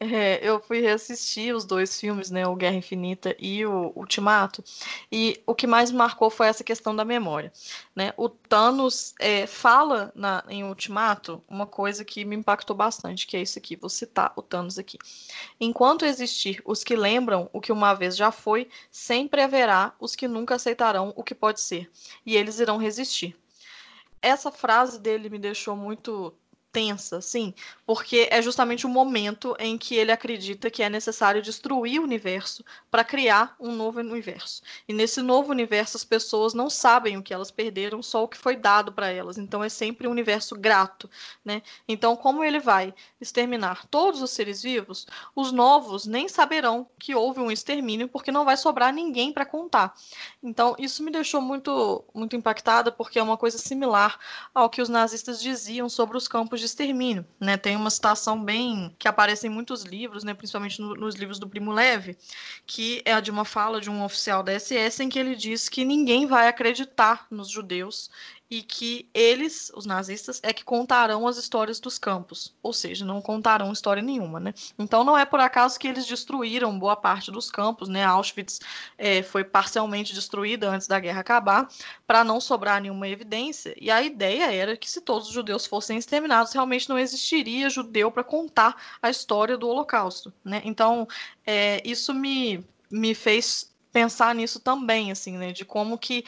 [0.00, 4.64] é, eu fui reassistir os dois filmes, né, o Guerra Infinita e o Ultimato,
[5.12, 7.52] e o que mais me marcou foi essa questão da memória,
[7.94, 13.36] né, o Thanos é, fala na, em Ultimato uma coisa que me impactou bastante, que
[13.36, 14.98] é isso aqui, vou citar o Thanos aqui.
[15.60, 20.28] Enquanto existir os que lembram o que uma vez já foi, sempre haverá os que
[20.28, 21.90] nunca aceitarão o que pode ser,
[22.24, 23.36] e eles irão resistir.
[24.20, 26.34] Essa frase dele me deixou muito
[26.70, 27.54] tensa, sim,
[27.86, 32.64] porque é justamente o momento em que ele acredita que é necessário destruir o universo
[32.90, 34.62] para criar um novo universo.
[34.86, 38.36] E nesse novo universo as pessoas não sabem o que elas perderam, só o que
[38.36, 39.38] foi dado para elas.
[39.38, 41.10] Então é sempre um universo grato,
[41.44, 41.62] né?
[41.88, 47.40] Então como ele vai exterminar todos os seres vivos, os novos nem saberão que houve
[47.40, 49.94] um extermínio porque não vai sobrar ninguém para contar.
[50.42, 54.18] Então isso me deixou muito muito impactada porque é uma coisa similar
[54.54, 57.56] ao que os nazistas diziam sobre os campos de extermínio, né?
[57.56, 61.48] Tem uma citação bem que aparece em muitos livros, né, principalmente no, nos livros do
[61.48, 62.16] Primo Leve,
[62.66, 65.68] que é a de uma fala de um oficial da SS em que ele diz
[65.68, 68.10] que ninguém vai acreditar nos judeus
[68.50, 73.20] e que eles, os nazistas, é que contarão as histórias dos campos, ou seja, não
[73.20, 74.54] contarão história nenhuma, né?
[74.78, 78.04] Então não é por acaso que eles destruíram boa parte dos campos, né?
[78.04, 78.60] Auschwitz
[78.96, 81.68] é, foi parcialmente destruída antes da guerra acabar,
[82.06, 83.74] para não sobrar nenhuma evidência.
[83.78, 88.10] E a ideia era que se todos os judeus fossem exterminados, realmente não existiria judeu
[88.10, 90.62] para contar a história do Holocausto, né?
[90.64, 91.06] Então
[91.46, 95.52] é, isso me me fez pensar nisso também, assim, né?
[95.52, 96.24] De como que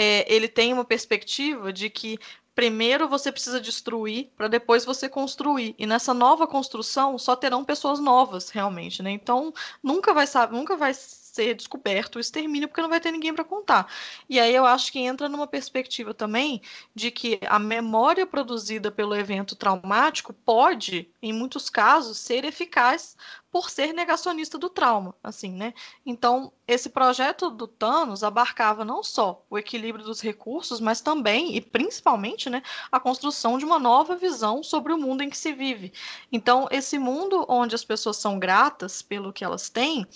[0.00, 2.16] é, ele tem uma perspectiva de que
[2.54, 5.74] primeiro você precisa destruir para depois você construir.
[5.76, 9.10] E nessa nova construção só terão pessoas novas, realmente, né?
[9.10, 10.94] Então nunca vai saber, nunca vai
[11.38, 13.86] ser descoberto o extermínio porque não vai ter ninguém para contar.
[14.28, 16.60] E aí eu acho que entra numa perspectiva também
[16.92, 23.16] de que a memória produzida pelo evento traumático pode, em muitos casos, ser eficaz
[23.50, 25.72] por ser negacionista do trauma, assim, né?
[26.04, 31.60] Então, esse projeto do Thanos abarcava não só o equilíbrio dos recursos, mas também e
[31.60, 32.62] principalmente, né,
[32.92, 35.92] a construção de uma nova visão sobre o mundo em que se vive.
[36.30, 40.06] Então, esse mundo onde as pessoas são gratas pelo que elas têm,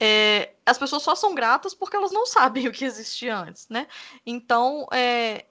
[0.00, 3.86] é, as pessoas só são gratas porque elas não sabem o que existia antes, né?
[4.24, 5.46] Então, é,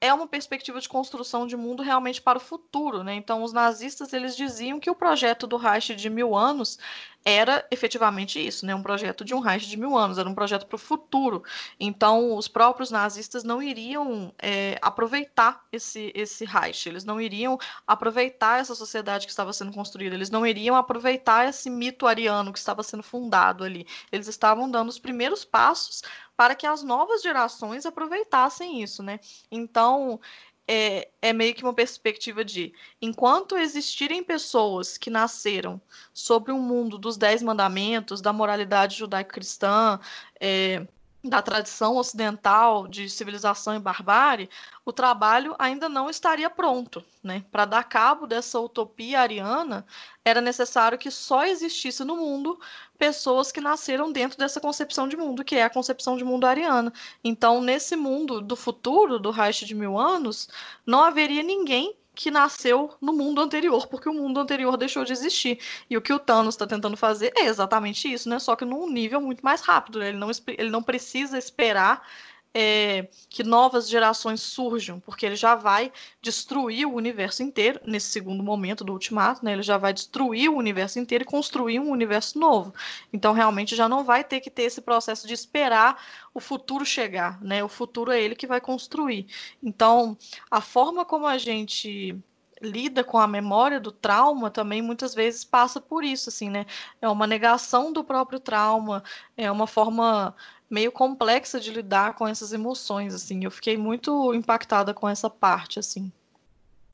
[0.00, 3.14] é uma perspectiva de construção de mundo realmente para o futuro, né?
[3.14, 6.76] Então, os nazistas eles diziam que o projeto do Reich de mil anos
[7.24, 8.74] era efetivamente isso, né?
[8.74, 11.42] Um projeto de um Reich de mil anos, era um projeto para o futuro.
[11.78, 18.60] Então, os próprios nazistas não iriam é, aproveitar esse, esse Reich, eles não iriam aproveitar
[18.60, 22.82] essa sociedade que estava sendo construída, eles não iriam aproveitar esse mito ariano que estava
[22.82, 23.86] sendo fundado ali.
[24.10, 26.02] Eles estavam dando os primeiros passos
[26.36, 29.20] para que as novas gerações aproveitassem isso, né?
[29.50, 30.18] Então,
[30.66, 35.80] é, é, meio que uma perspectiva de enquanto existirem pessoas que nasceram
[36.14, 39.98] sobre um mundo dos dez mandamentos, da moralidade judaico-cristã,
[40.40, 40.86] é,
[41.24, 44.50] da tradição ocidental de civilização e barbárie,
[44.84, 47.04] o trabalho ainda não estaria pronto.
[47.22, 47.44] Né?
[47.52, 49.86] Para dar cabo dessa utopia ariana,
[50.24, 52.58] era necessário que só existisse no mundo
[52.98, 56.92] pessoas que nasceram dentro dessa concepção de mundo, que é a concepção de mundo ariana.
[57.22, 60.48] Então, nesse mundo do futuro, do Reich de mil anos,
[60.84, 65.58] não haveria ninguém que nasceu no mundo anterior, porque o mundo anterior deixou de existir.
[65.88, 68.38] E o que o Thanos está tentando fazer é exatamente isso, né?
[68.38, 69.98] Só que num nível muito mais rápido.
[69.98, 70.10] Né?
[70.10, 72.06] Ele, não, ele não precisa esperar
[72.54, 75.90] é, que novas gerações surjam, porque ele já vai
[76.20, 79.52] destruir o universo inteiro nesse segundo momento do Ultimato, né?
[79.52, 82.74] Ele já vai destruir o universo inteiro e construir um universo novo.
[83.12, 86.02] Então, realmente, já não vai ter que ter esse processo de esperar
[86.34, 87.64] o futuro chegar, né?
[87.64, 89.26] O futuro é ele que vai construir.
[89.62, 90.16] Então,
[90.50, 92.16] a forma como a gente
[92.62, 96.64] lida com a memória do trauma também muitas vezes passa por isso, assim, né?
[97.00, 99.02] É uma negação do próprio trauma,
[99.36, 100.34] é uma forma
[100.70, 103.44] meio complexa de lidar com essas emoções, assim.
[103.44, 106.10] Eu fiquei muito impactada com essa parte, assim.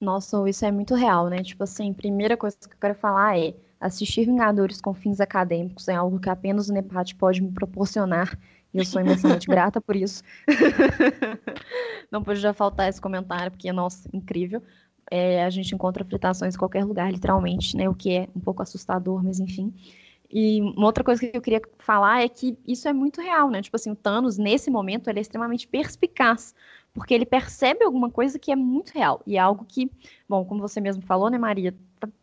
[0.00, 1.42] Nossa, isso é muito real, né?
[1.42, 5.94] Tipo assim, primeira coisa que eu quero falar é assistir Vingadores com fins acadêmicos é
[5.94, 8.36] algo que apenas o NEPAT pode me proporcionar.
[8.72, 10.22] E eu sou imensamente grata por isso.
[12.10, 14.62] Não podia faltar esse comentário, porque, nossa, incrível.
[15.10, 17.88] É, a gente encontra fritações em qualquer lugar, literalmente, né?
[17.88, 19.72] O que é um pouco assustador, mas enfim.
[20.30, 23.62] E uma outra coisa que eu queria falar é que isso é muito real, né?
[23.62, 26.54] Tipo assim, o Thanos, nesse momento, ele é extremamente perspicaz,
[26.92, 29.22] porque ele percebe alguma coisa que é muito real.
[29.26, 29.90] E é algo que,
[30.28, 31.74] bom, como você mesmo falou, né, Maria,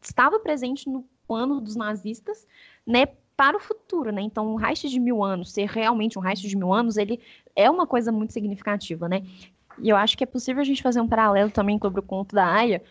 [0.01, 2.45] estava presente no plano dos nazistas,
[2.85, 4.21] né, para o futuro, né?
[4.21, 7.19] Então, um Reich de mil anos, ser realmente um Reich de mil anos, ele
[7.55, 9.23] é uma coisa muito significativa, né?
[9.79, 12.35] E eu acho que é possível a gente fazer um paralelo também sobre o conto
[12.35, 12.81] da Aya,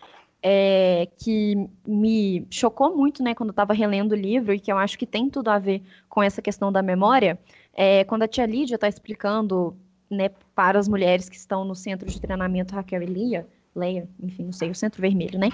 [0.47, 4.77] é, que me chocou muito, né, quando eu estava relendo o livro, e que eu
[4.77, 7.39] acho que tem tudo a ver com essa questão da memória,
[7.73, 9.75] é quando a tia Lídia está explicando,
[10.09, 14.43] né, para as mulheres que estão no centro de treinamento Raquel e Leia, Leia, enfim,
[14.43, 15.49] não sei, o centro vermelho, né,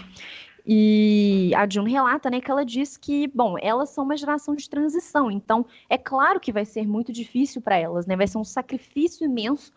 [0.67, 4.69] e a June relata, né, que ela diz que, bom, elas são uma geração de
[4.69, 8.43] transição, então é claro que vai ser muito difícil para elas, né, vai ser um
[8.43, 9.71] sacrifício imenso,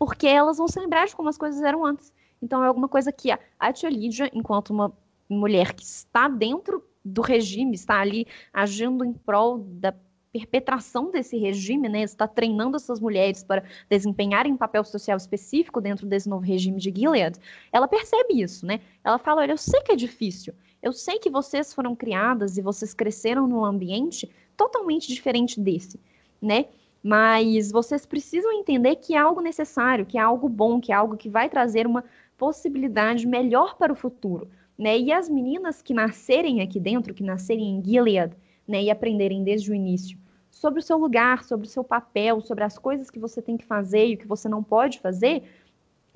[0.00, 2.10] porque elas vão se lembrar de como as coisas eram antes.
[2.40, 4.90] Então é alguma coisa que a, a tia Lídia, enquanto uma
[5.28, 9.94] mulher que está dentro do regime, está ali agindo em prol da
[10.32, 16.06] perpetração desse regime, né, está treinando essas mulheres para desempenharem um papel social específico dentro
[16.06, 17.38] desse novo regime de Gilead,
[17.70, 18.80] ela percebe isso, né?
[19.04, 22.62] Ela fala, olha, eu sei que é difícil, eu sei que vocês foram criadas e
[22.62, 26.00] vocês cresceram num ambiente totalmente diferente desse,
[26.40, 26.66] né?
[27.02, 31.16] Mas vocês precisam entender que é algo necessário, que é algo bom, que é algo
[31.16, 32.04] que vai trazer uma
[32.36, 34.48] possibilidade melhor para o futuro.
[34.78, 34.98] Né?
[34.98, 38.34] E as meninas que nascerem aqui dentro, que nascerem em Gilead,
[38.66, 40.16] né, e aprenderem desde o início
[40.50, 43.64] sobre o seu lugar, sobre o seu papel, sobre as coisas que você tem que
[43.64, 45.42] fazer e o que você não pode fazer,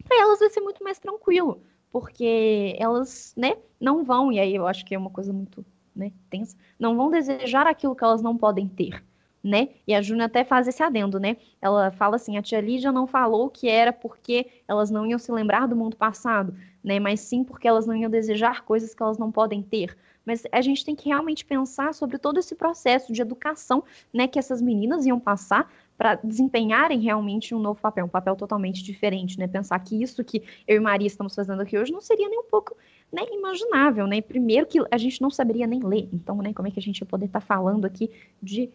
[0.02, 1.60] para elas vai ser muito mais tranquilo,
[1.90, 5.64] porque elas, né, não vão, e aí eu acho que é uma coisa muito,
[5.94, 9.02] né, tensa, não vão desejar aquilo que elas não podem ter
[9.44, 9.68] né?
[9.86, 11.36] E a Júnia até faz esse adendo, né?
[11.60, 15.30] Ela fala assim: a tia Lídia não falou que era porque elas não iam se
[15.30, 16.98] lembrar do mundo passado, né?
[16.98, 19.94] Mas sim porque elas não iam desejar coisas que elas não podem ter.
[20.24, 24.26] Mas a gente tem que realmente pensar sobre todo esse processo de educação, né?
[24.26, 29.38] Que essas meninas iam passar para desempenharem realmente um novo papel, um papel totalmente diferente,
[29.38, 29.46] né?
[29.46, 32.44] Pensar que isso que eu e Maria estamos fazendo aqui hoje não seria nem um
[32.50, 32.74] pouco
[33.12, 34.20] né, imaginável, né?
[34.20, 36.52] Primeiro que a gente não saberia nem ler, então, né?
[36.54, 38.10] Como é que a gente ia poder estar tá falando aqui
[38.42, 38.70] de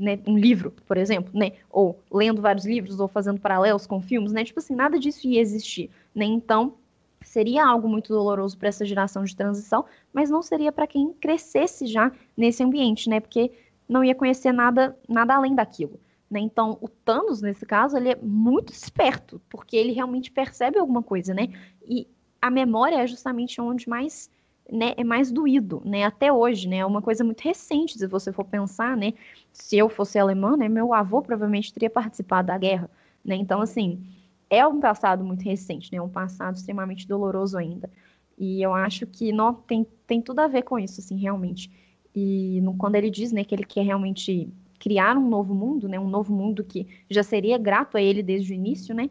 [0.00, 4.32] né, um livro, por exemplo, né, ou lendo vários livros, ou fazendo paralelos com filmes,
[4.32, 6.74] né, tipo assim, nada disso ia existir, né, então
[7.22, 11.86] seria algo muito doloroso para essa geração de transição, mas não seria para quem crescesse
[11.86, 13.52] já nesse ambiente, né, porque
[13.88, 16.00] não ia conhecer nada, nada além daquilo.
[16.30, 16.38] Né?
[16.38, 21.34] Então, o Thanos, nesse caso, ele é muito esperto, porque ele realmente percebe alguma coisa,
[21.34, 21.48] né?
[21.88, 22.06] E
[22.40, 24.30] a memória é justamente onde mais
[24.72, 28.32] né, é mais doído, né, até hoje, né, é uma coisa muito recente, se você
[28.32, 29.12] for pensar, né,
[29.52, 32.90] se eu fosse alemã, né, meu avô provavelmente teria participado da guerra,
[33.24, 34.00] né, então, assim,
[34.48, 37.90] é um passado muito recente, né, um passado extremamente doloroso ainda,
[38.38, 41.70] e eu acho que não, tem, tem tudo a ver com isso, assim, realmente,
[42.14, 44.48] E no, quando ele diz, né, que ele quer realmente
[44.80, 48.52] criar um novo mundo, né, um novo mundo que já seria grato a ele desde
[48.52, 49.10] o início, né,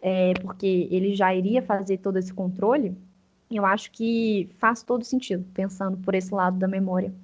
[0.00, 2.96] é, porque ele já iria fazer todo esse controle,
[3.56, 7.14] eu acho que faz todo sentido, pensando por esse lado da memória.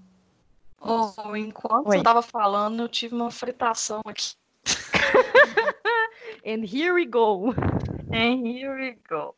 [0.80, 1.96] Oh, enquanto Oi.
[1.96, 4.32] eu estava falando, eu tive uma fritação aqui.
[6.44, 7.50] And here we go.
[8.10, 9.34] And here we go.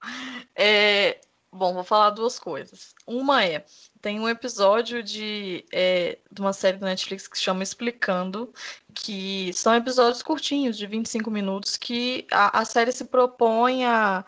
[0.54, 1.20] É,
[1.50, 2.94] bom, vou falar duas coisas.
[3.06, 3.64] Uma é,
[4.00, 8.52] tem um episódio de, é, de uma série da Netflix que se chama Explicando,
[8.94, 14.24] que são episódios curtinhos, de 25 minutos, que a, a série se propõe a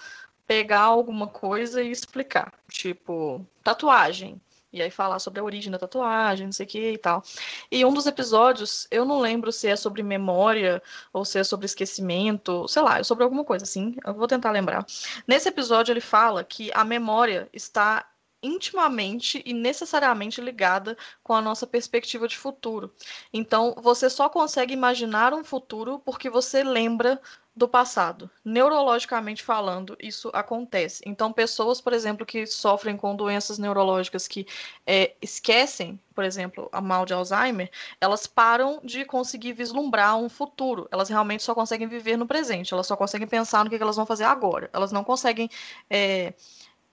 [0.46, 2.52] pegar alguma coisa e explicar.
[2.68, 4.40] Tipo, tatuagem.
[4.72, 7.22] E aí falar sobre a origem da tatuagem, não sei o que e tal.
[7.70, 10.82] E um dos episódios, eu não lembro se é sobre memória
[11.12, 13.94] ou se é sobre esquecimento, sei lá, é sobre alguma coisa assim.
[14.04, 14.84] Eu vou tentar lembrar.
[15.28, 18.04] Nesse episódio ele fala que a memória está
[18.44, 22.92] intimamente e necessariamente ligada com a nossa perspectiva de futuro.
[23.32, 27.20] Então, você só consegue imaginar um futuro porque você lembra
[27.56, 28.28] do passado.
[28.44, 31.02] Neurologicamente falando, isso acontece.
[31.06, 34.46] Então, pessoas, por exemplo, que sofrem com doenças neurológicas que
[34.86, 40.88] é, esquecem, por exemplo, a mal de Alzheimer, elas param de conseguir vislumbrar um futuro.
[40.90, 42.74] Elas realmente só conseguem viver no presente.
[42.74, 44.68] Elas só conseguem pensar no que elas vão fazer agora.
[44.72, 45.48] Elas não conseguem.
[45.88, 46.34] É,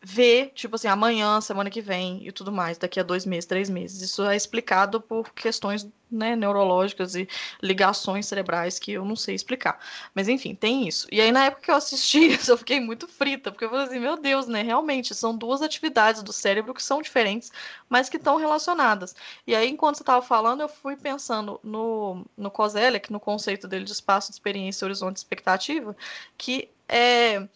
[0.04, 3.70] ver, tipo assim, amanhã, semana que vem e tudo mais, daqui a dois meses, três
[3.70, 4.02] meses.
[4.02, 7.28] Isso é explicado por questões né, neurológicas e
[7.62, 9.80] ligações cerebrais que eu não sei explicar.
[10.16, 11.08] Mas enfim, tem isso.
[11.12, 13.86] E aí, na época que eu assisti isso, eu fiquei muito frita, porque eu falei
[13.86, 14.64] assim, meu Deus, né?
[14.64, 17.52] Realmente, são duas atividades do cérebro que são diferentes,
[17.88, 19.16] mas que estão relacionadas.
[19.46, 23.86] E aí, enquanto você estava falando, eu fui pensando no, no Kozelek, no conceito dele
[23.86, 25.96] de espaço de experiência, horizonte de expectativa,
[26.38, 27.48] que é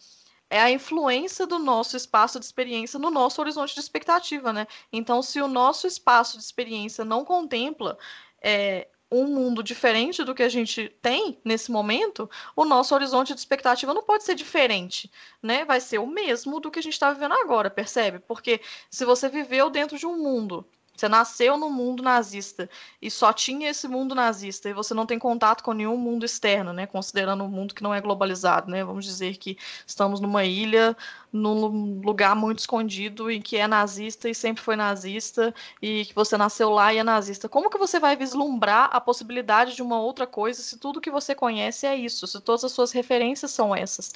[0.50, 4.66] é a influência do nosso espaço de experiência no nosso horizonte de expectativa, né?
[4.92, 7.98] Então, se o nosso espaço de experiência não contempla
[8.42, 13.40] é, um mundo diferente do que a gente tem nesse momento, o nosso horizonte de
[13.40, 15.10] expectativa não pode ser diferente,
[15.42, 15.64] né?
[15.64, 18.18] Vai ser o mesmo do que a gente está vivendo agora, percebe?
[18.20, 20.66] Porque se você viveu dentro de um mundo
[20.96, 22.68] você nasceu no mundo nazista
[23.00, 26.72] e só tinha esse mundo nazista e você não tem contato com nenhum mundo externo,
[26.72, 26.86] né?
[26.86, 28.84] Considerando um mundo que não é globalizado, né?
[28.84, 30.96] Vamos dizer que estamos numa ilha,
[31.32, 36.36] num lugar muito escondido em que é nazista e sempre foi nazista e que você
[36.36, 37.48] nasceu lá e é nazista.
[37.48, 41.34] Como que você vai vislumbrar a possibilidade de uma outra coisa se tudo que você
[41.34, 44.12] conhece é isso, se todas as suas referências são essas?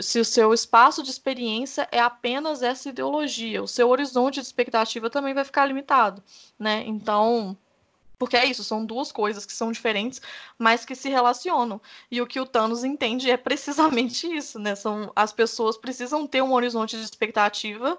[0.00, 5.10] Se o seu espaço de experiência é apenas essa ideologia, o seu horizonte de expectativa
[5.10, 6.22] também vai ficar limitado,
[6.58, 6.82] né?
[6.86, 7.56] Então,
[8.18, 10.20] porque é isso, são duas coisas que são diferentes,
[10.58, 11.80] mas que se relacionam.
[12.10, 14.74] E o que o Thanos entende é precisamente isso, né?
[14.74, 17.98] São, as pessoas precisam ter um horizonte de expectativa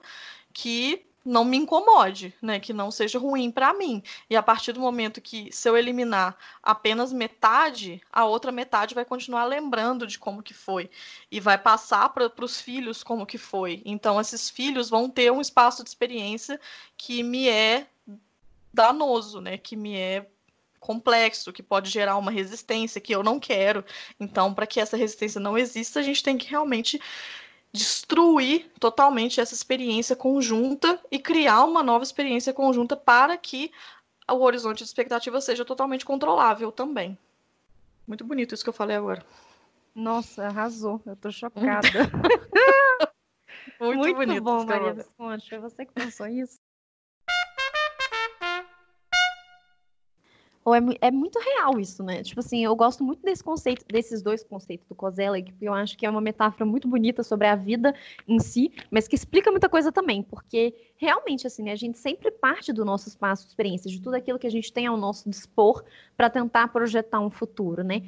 [0.54, 2.60] que não me incomode, né?
[2.60, 4.04] Que não seja ruim para mim.
[4.30, 9.06] E a partir do momento que se eu eliminar apenas metade, a outra metade vai
[9.06, 10.90] continuar lembrando de como que foi
[11.32, 13.82] e vai passar para os filhos como que foi.
[13.86, 16.60] Então esses filhos vão ter um espaço de experiência
[16.98, 17.88] que me é
[18.74, 19.58] danoso, né?
[19.58, 20.28] Que me é
[20.84, 23.86] complexo, que pode gerar uma resistência que eu não quero.
[24.20, 27.00] Então, para que essa resistência não exista, a gente tem que realmente
[27.74, 33.72] destruir totalmente essa experiência conjunta e criar uma nova experiência conjunta para que
[34.30, 37.18] o horizonte de expectativa seja totalmente controlável também.
[38.08, 39.26] Muito bonito isso que eu falei agora.
[39.96, 41.02] Nossa, arrasou.
[41.06, 42.00] Eu tô chocada.
[43.80, 44.44] Muito, Muito bonito.
[44.44, 45.50] bom, Maria Visconde.
[45.50, 46.60] Foi você que pensou isso?
[50.66, 52.24] Ou é, é, muito real isso, né?
[52.24, 55.98] Tipo assim, eu gosto muito desse conceito, desses dois conceitos do Kozelek, porque eu acho
[55.98, 57.94] que é uma metáfora muito bonita sobre a vida
[58.28, 62.32] em si, mas que explica muita coisa também, porque realmente, assim, né, a gente sempre
[62.32, 65.30] parte do nosso espaço de experiência, de tudo aquilo que a gente tem ao nosso
[65.30, 65.84] dispor
[66.16, 68.04] para tentar projetar um futuro, né?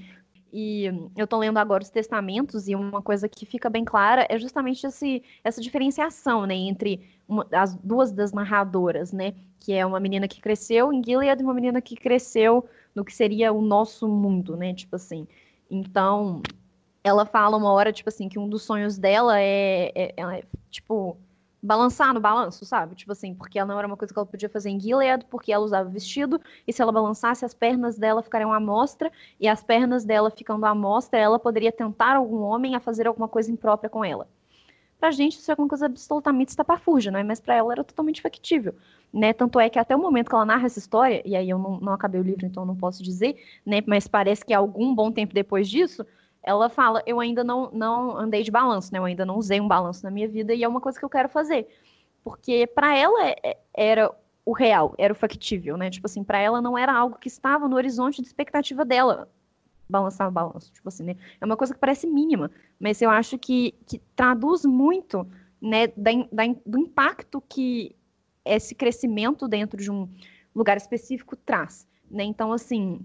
[0.58, 0.86] E
[1.18, 4.88] eu estou lendo agora os testamentos, e uma coisa que fica bem clara é justamente
[4.88, 9.34] esse, essa diferenciação né, entre uma, as duas das narradoras, né?
[9.60, 13.14] Que é uma menina que cresceu em Gilead e uma menina que cresceu no que
[13.14, 14.74] seria o nosso mundo, né?
[14.74, 15.28] Tipo assim.
[15.70, 16.42] Então,
[17.04, 21.18] ela fala uma hora, tipo assim, que um dos sonhos dela é, é, é tipo,
[21.66, 22.96] balançar no balanço, sabe?
[22.96, 25.52] Tipo assim, porque ela não era uma coisa que ela podia fazer em Gilead, porque
[25.52, 29.64] ela usava vestido, e se ela balançasse, as pernas dela ficariam à mostra, e as
[29.64, 33.90] pernas dela ficando à mostra, ela poderia tentar algum homem a fazer alguma coisa imprópria
[33.90, 34.28] com ela.
[35.00, 37.24] Pra gente isso é uma coisa absolutamente estapafúrdia, né?
[37.24, 38.74] Mas para ela era totalmente factível,
[39.14, 39.34] né?
[39.34, 41.80] Tanto é que até o momento que ela narra essa história, e aí eu não,
[41.80, 43.36] não acabei o livro, então não posso dizer,
[43.66, 43.82] né?
[43.86, 46.06] Mas parece que algum bom tempo depois disso,
[46.42, 49.00] ela fala: Eu ainda não, não andei de balanço, né?
[49.00, 51.10] Eu ainda não usei um balanço na minha vida e é uma coisa que eu
[51.10, 51.68] quero fazer.
[52.24, 54.12] Porque para ela é, é, era
[54.46, 55.90] o real, era o factível, né?
[55.90, 59.28] Tipo assim, para ela não era algo que estava no horizonte de expectativa dela.
[59.88, 61.16] Balançar o balanço, tipo assim, né?
[61.40, 65.28] É uma coisa que parece mínima, mas eu acho que, que traduz muito,
[65.62, 67.96] né, da, da, do impacto que
[68.44, 70.08] esse crescimento dentro de um
[70.56, 72.24] lugar específico traz, né?
[72.24, 73.00] Então, assim,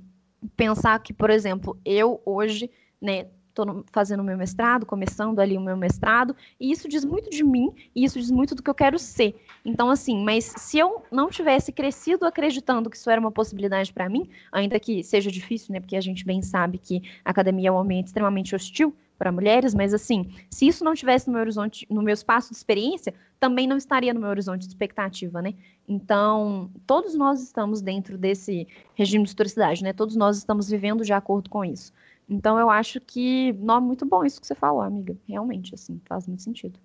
[0.56, 2.70] pensar que, por exemplo, eu hoje,
[3.00, 7.30] né, estou fazendo o meu mestrado, começando ali o meu mestrado, e isso diz muito
[7.30, 9.34] de mim, e isso diz muito do que eu quero ser.
[9.64, 14.08] Então, assim, mas se eu não tivesse crescido acreditando que isso era uma possibilidade para
[14.08, 17.72] mim, ainda que seja difícil, né, porque a gente bem sabe que a academia é
[17.72, 21.86] um ambiente extremamente hostil para mulheres, mas assim, se isso não tivesse no meu horizonte,
[21.90, 25.52] no meu espaço de experiência, também não estaria no meu horizonte de expectativa, né?
[25.86, 29.92] Então, todos nós estamos dentro desse regime de historicidade, né?
[29.92, 31.92] Todos nós estamos vivendo de acordo com isso.
[32.30, 35.16] Então eu acho que não é muito bom isso que você falou, amiga.
[35.28, 36.78] Realmente, assim, faz muito sentido.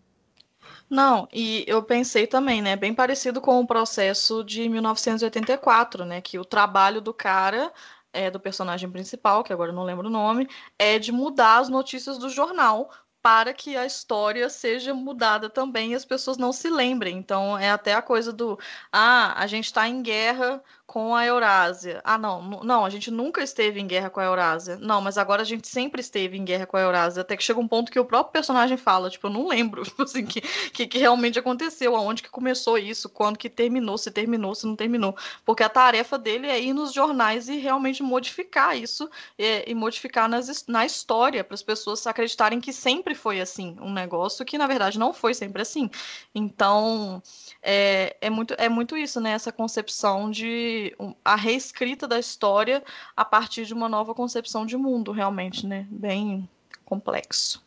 [0.89, 6.39] Não, e eu pensei também, né, bem parecido com o processo de 1984, né, que
[6.39, 7.71] o trabalho do cara,
[8.11, 10.47] é, do personagem principal, que agora eu não lembro o nome,
[10.79, 12.89] é de mudar as notícias do jornal
[13.21, 17.17] para que a história seja mudada também e as pessoas não se lembrem.
[17.17, 18.57] Então, é até a coisa do,
[18.91, 21.99] ah, a gente está em guerra com a Eurásia.
[22.03, 24.77] Ah, não, não, a gente nunca esteve em guerra com a Eurásia.
[24.77, 27.21] Não, mas agora a gente sempre esteve em guerra com a Eurásia.
[27.21, 30.25] Até que chega um ponto que o próprio personagem fala, tipo, eu não lembro, assim,
[30.25, 34.67] que, que, que realmente aconteceu, aonde que começou isso, quando que terminou, se terminou, se
[34.67, 35.15] não terminou.
[35.43, 40.29] Porque a tarefa dele é ir nos jornais e realmente modificar isso e, e modificar
[40.29, 44.67] nas, na história, para as pessoas acreditarem que sempre foi assim, um negócio que na
[44.67, 45.89] verdade não foi sempre assim.
[46.33, 47.21] Então,
[47.61, 49.31] é, é, muito, é muito isso, né?
[49.31, 50.74] Essa concepção de
[51.23, 52.83] a reescrita da história
[53.15, 55.87] a partir de uma nova concepção de mundo, realmente, né?
[55.89, 56.49] Bem
[56.83, 57.63] complexo.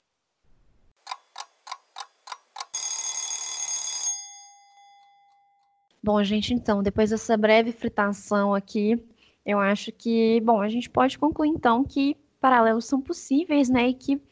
[6.02, 9.02] Bom, gente, então, depois dessa breve fritação aqui,
[9.44, 13.88] eu acho que, bom, a gente pode concluir então que paralelos são possíveis, né?
[13.88, 14.22] E que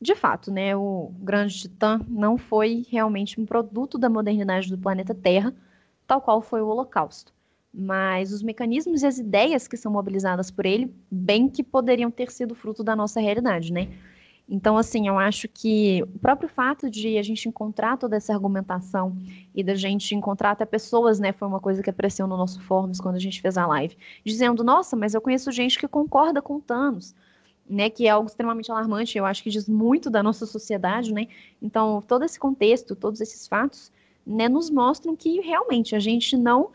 [0.00, 5.14] de fato, né, o grande titã não foi realmente um produto da modernidade do planeta
[5.14, 5.52] Terra,
[6.06, 7.32] tal qual foi o Holocausto.
[7.72, 12.30] Mas os mecanismos e as ideias que são mobilizadas por ele, bem que poderiam ter
[12.30, 13.88] sido fruto da nossa realidade, né?
[14.48, 19.14] Então, assim, eu acho que o próprio fato de a gente encontrar toda essa argumentação
[19.54, 22.98] e da gente encontrar até pessoas, né, foi uma coisa que apareceu no nosso Forms
[22.98, 23.94] quando a gente fez a live,
[24.24, 27.14] dizendo, nossa, mas eu conheço gente que concorda com Thanos
[27.68, 31.26] né, que é algo extremamente alarmante, eu acho que diz muito da nossa sociedade, né?
[31.60, 33.92] Então, todo esse contexto, todos esses fatos,
[34.26, 36.70] né, nos mostram que realmente a gente não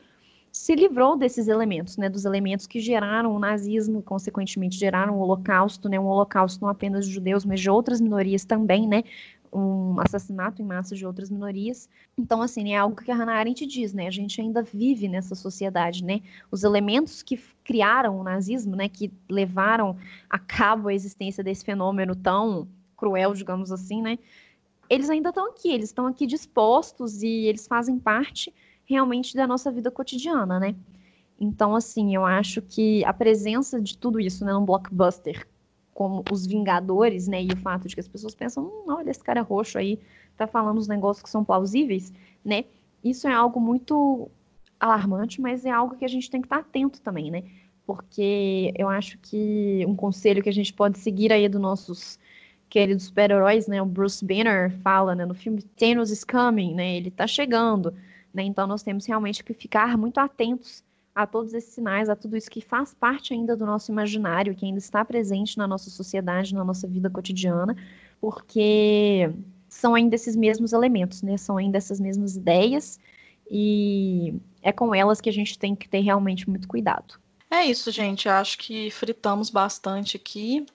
[0.53, 5.89] se livrou desses elementos, né, dos elementos que geraram o nazismo, consequentemente geraram o holocausto,
[5.89, 9.03] né, um holocausto não apenas de judeus, mas de outras minorias também, né,
[9.51, 11.89] um assassinato em massa de outras minorias.
[12.15, 14.07] Então, assim, é algo que a Hannah Arendt diz, né?
[14.07, 16.21] A gente ainda vive nessa sociedade, né?
[16.49, 18.89] Os elementos que criaram o nazismo, né?
[18.89, 19.95] Que levaram
[20.27, 24.17] a cabo a existência desse fenômeno tão cruel, digamos assim, né?
[24.89, 28.51] Eles ainda estão aqui, eles estão aqui dispostos e eles fazem parte
[28.85, 30.75] realmente da nossa vida cotidiana, né?
[31.39, 35.47] Então, assim, eu acho que a presença de tudo isso, né, num blockbuster
[35.93, 37.43] como os Vingadores, né?
[37.43, 39.99] E o fato de que as pessoas pensam, hum, olha, esse cara roxo aí
[40.35, 42.11] tá falando os negócios que são plausíveis,
[42.43, 42.65] né?
[43.03, 44.29] Isso é algo muito
[44.79, 47.43] alarmante, mas é algo que a gente tem que estar atento também, né?
[47.85, 52.19] Porque eu acho que um conselho que a gente pode seguir aí dos nossos
[52.69, 53.81] queridos super-heróis, né?
[53.81, 56.97] O Bruce Banner fala, né, no filme Thanos is coming, né?
[56.97, 57.93] Ele tá chegando,
[58.33, 58.43] né?
[58.43, 62.49] Então nós temos realmente que ficar muito atentos a todos esses sinais, a tudo isso
[62.49, 66.63] que faz parte ainda do nosso imaginário, que ainda está presente na nossa sociedade, na
[66.63, 67.75] nossa vida cotidiana,
[68.19, 69.31] porque
[69.69, 71.37] são ainda esses mesmos elementos, né?
[71.37, 72.99] São ainda essas mesmas ideias
[73.49, 77.19] e é com elas que a gente tem que ter realmente muito cuidado.
[77.55, 78.27] É isso, gente.
[78.27, 80.65] Acho que fritamos bastante aqui.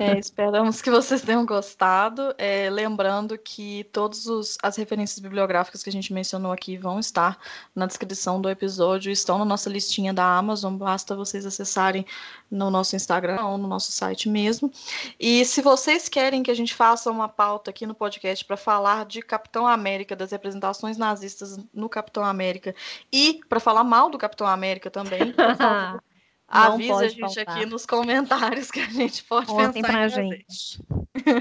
[0.00, 2.34] É, esperamos que vocês tenham gostado.
[2.38, 7.38] É, lembrando que todas as referências bibliográficas que a gente mencionou aqui vão estar
[7.74, 10.74] na descrição do episódio, estão na nossa listinha da Amazon.
[10.78, 12.06] Basta vocês acessarem
[12.50, 14.72] no nosso Instagram ou no nosso site mesmo.
[15.20, 19.04] E se vocês querem que a gente faça uma pauta aqui no podcast para falar
[19.04, 22.74] de Capitão América, das representações nazistas no Capitão América
[23.12, 25.34] e para falar mal do Capitão América também,
[26.54, 26.74] favor.
[26.74, 27.56] Avisa a gente faltar.
[27.56, 30.82] aqui nos comentários que a gente pode Contem pensar pra gente.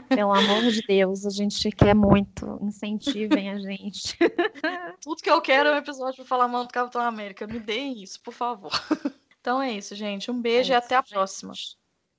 [0.10, 2.60] Pelo amor de Deus, a gente quer muito.
[2.61, 4.18] Incentivem a gente.
[5.02, 7.48] Tudo que eu quero é um episódio para falar mal do Capitão América.
[7.48, 8.72] Me deem isso, por favor.
[9.44, 10.31] Então é isso, gente.
[10.31, 11.10] Um beijo é e até a gente.
[11.10, 11.52] próxima.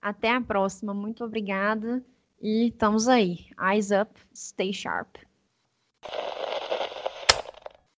[0.02, 0.92] Até a próxima.
[0.92, 2.04] Muito obrigada.
[2.38, 3.46] E estamos aí.
[3.58, 5.16] Eyes up, stay sharp.